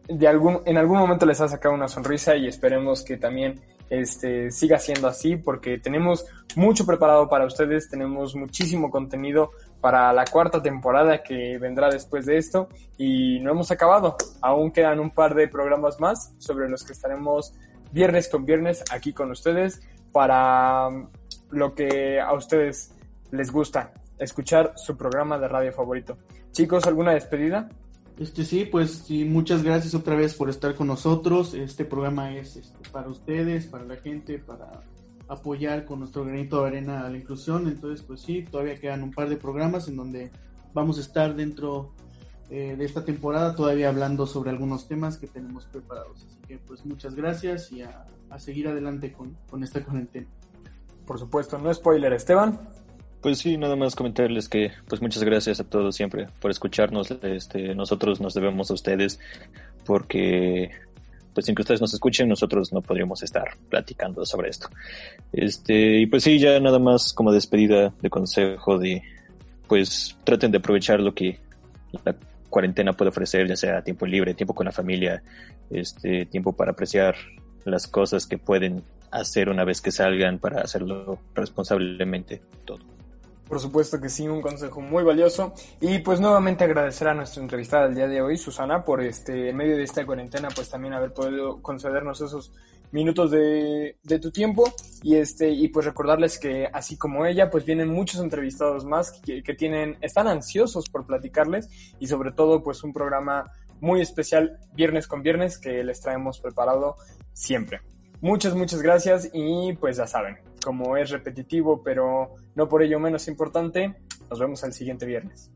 [0.07, 3.59] de algún, en algún momento les ha sacado una sonrisa y esperemos que también
[3.89, 6.23] este, siga siendo así porque tenemos
[6.55, 9.49] mucho preparado para ustedes, tenemos muchísimo contenido
[9.85, 14.99] para la cuarta temporada que vendrá después de esto y no hemos acabado, aún quedan
[14.99, 17.53] un par de programas más sobre los que estaremos
[17.91, 20.89] viernes con viernes aquí con ustedes para
[21.51, 22.95] lo que a ustedes
[23.29, 26.17] les gusta, escuchar su programa de radio favorito.
[26.51, 27.69] Chicos, ¿alguna despedida?
[28.17, 31.53] Este sí, pues sí, muchas gracias otra vez por estar con nosotros.
[31.53, 34.81] Este programa es este, para ustedes, para la gente, para
[35.27, 37.67] apoyar con nuestro granito de arena a la inclusión.
[37.67, 40.31] Entonces, pues sí, todavía quedan un par de programas en donde
[40.73, 41.93] vamos a estar dentro
[42.49, 46.25] eh, de esta temporada todavía hablando sobre algunos temas que tenemos preparados.
[46.25, 50.27] Así que pues muchas gracias y a, a seguir adelante con, con esta cuarentena.
[51.05, 52.59] Por supuesto, no spoiler, Esteban.
[53.21, 57.09] Pues sí, nada más comentarles que pues muchas gracias a todos siempre por escucharnos.
[57.23, 59.19] Este, nosotros nos debemos a ustedes
[59.83, 60.69] porque
[61.35, 64.69] pues sin que ustedes nos escuchen nosotros no podríamos estar platicando sobre esto.
[65.33, 69.03] Este, y pues sí, ya nada más como despedida de consejo de
[69.67, 71.39] pues traten de aprovechar lo que
[72.05, 72.15] la
[72.49, 75.21] cuarentena puede ofrecer, ya sea tiempo libre, tiempo con la familia,
[75.69, 77.15] este, tiempo para apreciar
[77.65, 82.94] las cosas que pueden hacer una vez que salgan para hacerlo responsablemente todo.
[83.47, 85.53] Por supuesto que sí, un consejo muy valioso.
[85.79, 89.55] Y pues nuevamente agradecer a nuestra entrevistada del día de hoy, Susana, por este, en
[89.55, 92.51] medio de esta cuarentena, pues también haber podido concedernos esos
[92.91, 94.73] minutos de, de tu tiempo.
[95.03, 99.43] Y este, y pues recordarles que así como ella, pues vienen muchos entrevistados más que,
[99.43, 101.69] que tienen, están ansiosos por platicarles
[101.99, 106.95] y sobre todo pues un programa muy especial viernes con viernes que les traemos preparado
[107.33, 107.81] siempre.
[108.21, 113.27] Muchas, muchas gracias y pues ya saben, como es repetitivo pero no por ello menos
[113.27, 113.93] importante,
[114.29, 115.51] nos vemos el siguiente viernes.